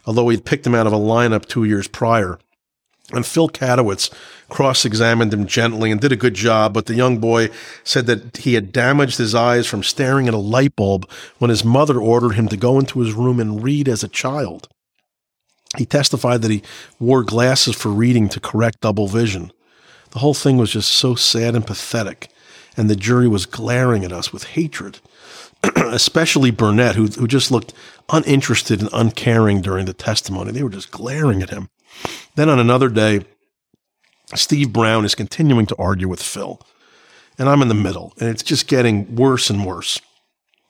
[0.07, 2.41] although he'd picked him out of a lineup two years prior.
[3.13, 4.11] And Phil Kadowitz
[4.49, 7.51] cross examined him gently and did a good job, but the young boy
[7.85, 11.09] said that he had damaged his eyes from staring at a light bulb
[11.39, 14.69] when his mother ordered him to go into his room and read as a child.
[15.79, 16.65] He testified that he
[16.99, 19.53] wore glasses for reading to correct double vision.
[20.11, 22.31] The whole thing was just so sad and pathetic,
[22.77, 24.99] and the jury was glaring at us with hatred,
[25.77, 27.73] especially Burnett, who, who just looked
[28.11, 30.53] uninterested and uncaring during the testimony.
[30.53, 31.69] They were just glaring at him.
[32.35, 33.25] Then on another day,
[34.35, 36.61] Steve Brown is continuing to argue with Phil,
[37.39, 40.01] and I'm in the middle, and it's just getting worse and worse.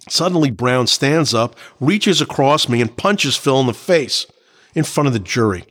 [0.09, 4.27] Suddenly, Brown stands up, reaches across me, and punches Phil in the face
[4.75, 5.65] in front of the jury.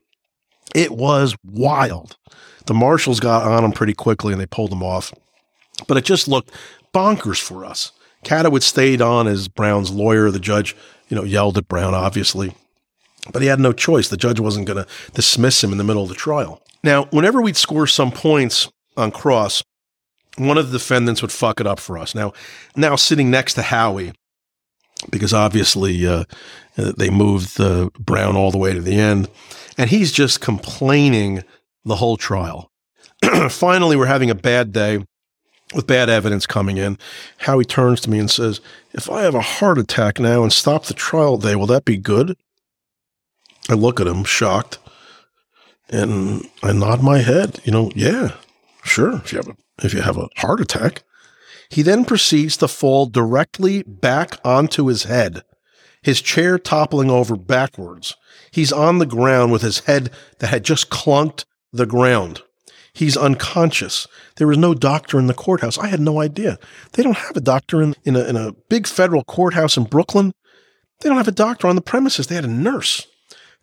[0.73, 2.17] It was wild.
[2.65, 5.13] The marshals got on him pretty quickly and they pulled him off.
[5.87, 6.51] But it just looked
[6.93, 7.91] bonkers for us.
[8.25, 10.31] Katowitz stayed on as Brown's lawyer.
[10.31, 10.75] The judge,
[11.07, 12.53] you know, yelled at Brown, obviously.
[13.31, 14.09] But he had no choice.
[14.09, 16.61] The judge wasn't going to dismiss him in the middle of the trial.
[16.83, 19.63] Now, whenever we'd score some points on cross,
[20.37, 22.13] one of the defendants would fuck it up for us.
[22.13, 22.33] Now,
[22.75, 24.13] now sitting next to Howie,
[25.09, 26.25] because obviously uh,
[26.75, 29.29] they moved uh, Brown all the way to the end,
[29.77, 31.43] and he's just complaining
[31.83, 32.71] the whole trial.
[33.49, 35.03] Finally, we're having a bad day
[35.73, 36.97] with bad evidence coming in.
[37.39, 38.61] Howie turns to me and says,
[38.93, 41.97] If I have a heart attack now and stop the trial day, will that be
[41.97, 42.37] good?
[43.69, 44.77] I look at him, shocked,
[45.89, 47.59] and I nod my head.
[47.63, 48.35] You know, yeah,
[48.83, 49.15] sure.
[49.15, 51.03] If you have a if you have a heart attack.
[51.69, 55.43] He then proceeds to fall directly back onto his head,
[56.01, 58.15] his chair toppling over backwards.
[58.51, 62.41] He's on the ground with his head that had just clunked the ground.
[62.95, 64.07] He's unconscious.
[64.37, 65.77] There was no doctor in the courthouse.
[65.77, 66.57] I had no idea.
[66.93, 70.33] They don't have a doctor in, in, a, in a big federal courthouse in Brooklyn.
[71.01, 72.27] They don't have a doctor on the premises.
[72.27, 73.05] They had a nurse.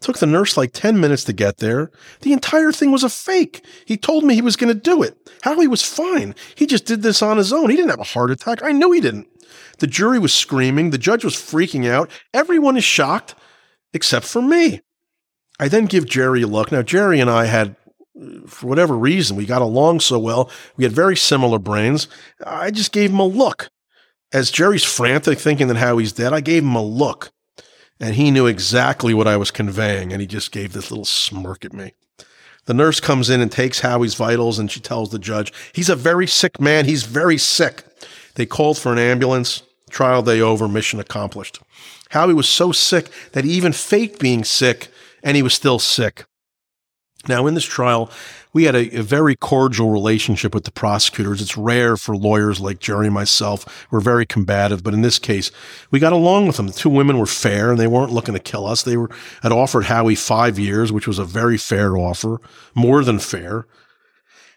[0.01, 1.91] Took the nurse like 10 minutes to get there.
[2.21, 3.65] The entire thing was a fake.
[3.87, 5.17] He told me he was going to do it.
[5.43, 6.35] Howie was fine.
[6.55, 7.71] He just did this on his own.
[7.71, 8.63] He didn't have a heart attack.
[8.63, 9.29] I knew he didn't.
[9.79, 10.91] The jury was screaming.
[10.91, 12.11] The judge was freaking out.
[12.35, 13.35] Everyone is shocked
[13.95, 14.81] except for me.
[15.59, 16.73] I then give Jerry a look.
[16.73, 17.77] Now, Jerry and I had,
[18.47, 20.51] for whatever reason, we got along so well.
[20.77, 22.09] We had very similar brains.
[22.45, 23.71] I just gave him a look.
[24.33, 27.33] As Jerry's frantic, thinking that Howie's dead, I gave him a look
[28.03, 31.65] and he knew exactly what I was conveying, and he just gave this little smirk
[31.65, 31.95] at me.
[32.65, 35.95] The nurse comes in and takes Howie's vitals, and she tells the judge, He's a
[35.95, 36.85] very sick man.
[36.85, 37.85] He's very sick.
[38.35, 39.63] They called for an ambulance.
[39.89, 41.61] Trial day over, mission accomplished.
[42.11, 44.89] Howie was so sick that he even faked being sick,
[45.23, 46.25] and he was still sick.
[47.29, 48.11] Now, in this trial,
[48.53, 51.41] we had a, a, very cordial relationship with the prosecutors.
[51.41, 53.87] It's rare for lawyers like Jerry and myself.
[53.91, 55.53] We're very combative, but in this case,
[55.91, 56.67] we got along with them.
[56.67, 58.83] The two women were fair and they weren't looking to kill us.
[58.83, 59.11] They were
[59.43, 62.41] had offered Howie five years, which was a very fair offer,
[62.75, 63.67] more than fair.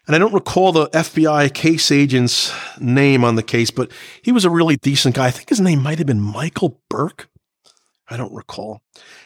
[0.08, 3.92] And I don't recall the FBI case agent's name on the case, but
[4.22, 5.28] he was a really decent guy.
[5.28, 7.28] I think his name might have been Michael Burke.
[8.08, 8.82] I don't recall.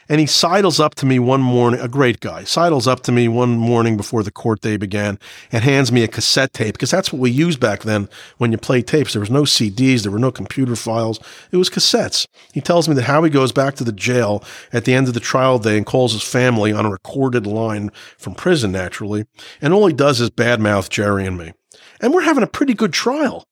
[0.08, 3.28] And he sidles up to me one morning, a great guy, sidles up to me
[3.28, 5.20] one morning before the court day began
[5.52, 8.08] and hands me a cassette tape because that's what we used back then
[8.38, 9.14] when you play tapes.
[9.14, 11.20] There was no CDs, there were no computer files,
[11.52, 12.26] it was cassettes.
[12.54, 15.20] He tells me that Howie goes back to the jail at the end of the
[15.20, 19.26] trial day and calls his family on a recorded line from prison, naturally.
[19.62, 21.52] And all he does is badmouth Jerry and me.
[22.00, 23.46] And we're having a pretty good trial.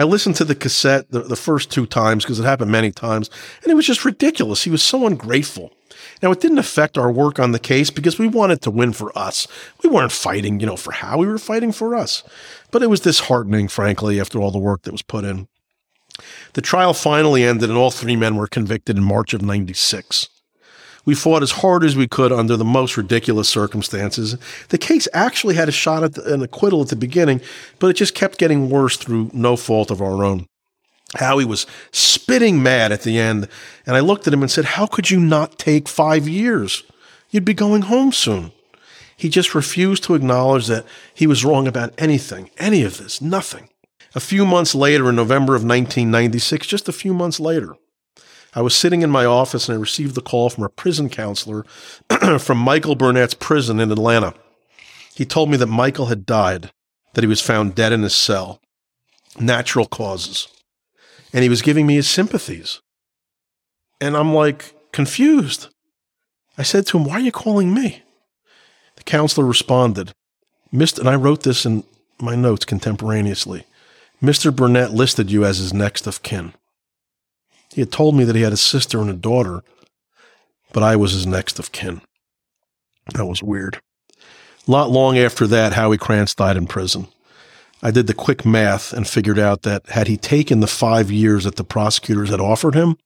[0.00, 3.28] I listened to the cassette the, the first two times because it happened many times,
[3.62, 4.64] and it was just ridiculous.
[4.64, 5.74] He was so ungrateful.
[6.22, 9.16] Now, it didn't affect our work on the case because we wanted to win for
[9.16, 9.46] us.
[9.82, 12.22] We weren't fighting, you know, for Howie were fighting for us.
[12.70, 15.48] But it was disheartening, frankly, after all the work that was put in.
[16.54, 20.30] The trial finally ended, and all three men were convicted in March of 96.
[21.04, 24.36] We fought as hard as we could under the most ridiculous circumstances.
[24.68, 27.40] The case actually had a shot at an acquittal at the beginning,
[27.78, 30.46] but it just kept getting worse through no fault of our own.
[31.16, 33.48] Howie was spitting mad at the end,
[33.86, 36.84] and I looked at him and said, How could you not take five years?
[37.30, 38.52] You'd be going home soon.
[39.16, 43.68] He just refused to acknowledge that he was wrong about anything, any of this, nothing.
[44.14, 47.76] A few months later, in November of 1996, just a few months later,
[48.54, 51.64] I was sitting in my office and I received the call from a prison counselor
[52.38, 54.34] from Michael Burnett's prison in Atlanta.
[55.14, 56.70] He told me that Michael had died,
[57.14, 58.60] that he was found dead in his cell,
[59.38, 60.48] natural causes,
[61.32, 62.80] and he was giving me his sympathies.
[64.00, 65.68] And I'm like confused.
[66.58, 68.02] I said to him, Why are you calling me?
[68.96, 70.12] The counselor responded,
[70.72, 71.00] Mr.
[71.00, 71.84] And I wrote this in
[72.20, 73.64] my notes contemporaneously.
[74.22, 74.54] Mr.
[74.54, 76.52] Burnett listed you as his next of kin.
[77.74, 79.62] He had told me that he had a sister and a daughter,
[80.72, 82.00] but I was his next of kin.
[83.14, 83.80] That was weird.
[84.66, 87.08] Not long after that, Howie Krantz died in prison.
[87.82, 91.44] I did the quick math and figured out that had he taken the five years
[91.44, 92.96] that the prosecutors had offered him,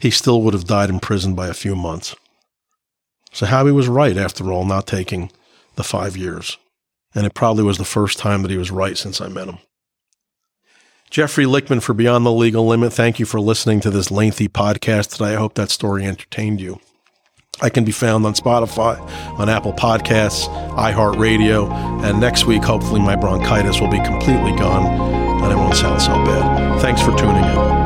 [0.00, 2.14] he still would have died in prison by a few months.
[3.32, 5.30] So Howie was right after all, not taking
[5.76, 6.58] the five years.
[7.14, 9.58] And it probably was the first time that he was right since I met him.
[11.10, 12.92] Jeffrey Lichtman for Beyond the Legal Limit.
[12.92, 15.34] Thank you for listening to this lengthy podcast today.
[15.34, 16.78] I hope that story entertained you.
[17.60, 18.98] I can be found on Spotify,
[19.38, 20.46] on Apple Podcasts,
[20.76, 21.70] iHeartRadio,
[22.04, 24.86] and next week, hopefully, my bronchitis will be completely gone
[25.42, 26.80] and it won't sound so bad.
[26.80, 27.79] Thanks for tuning in.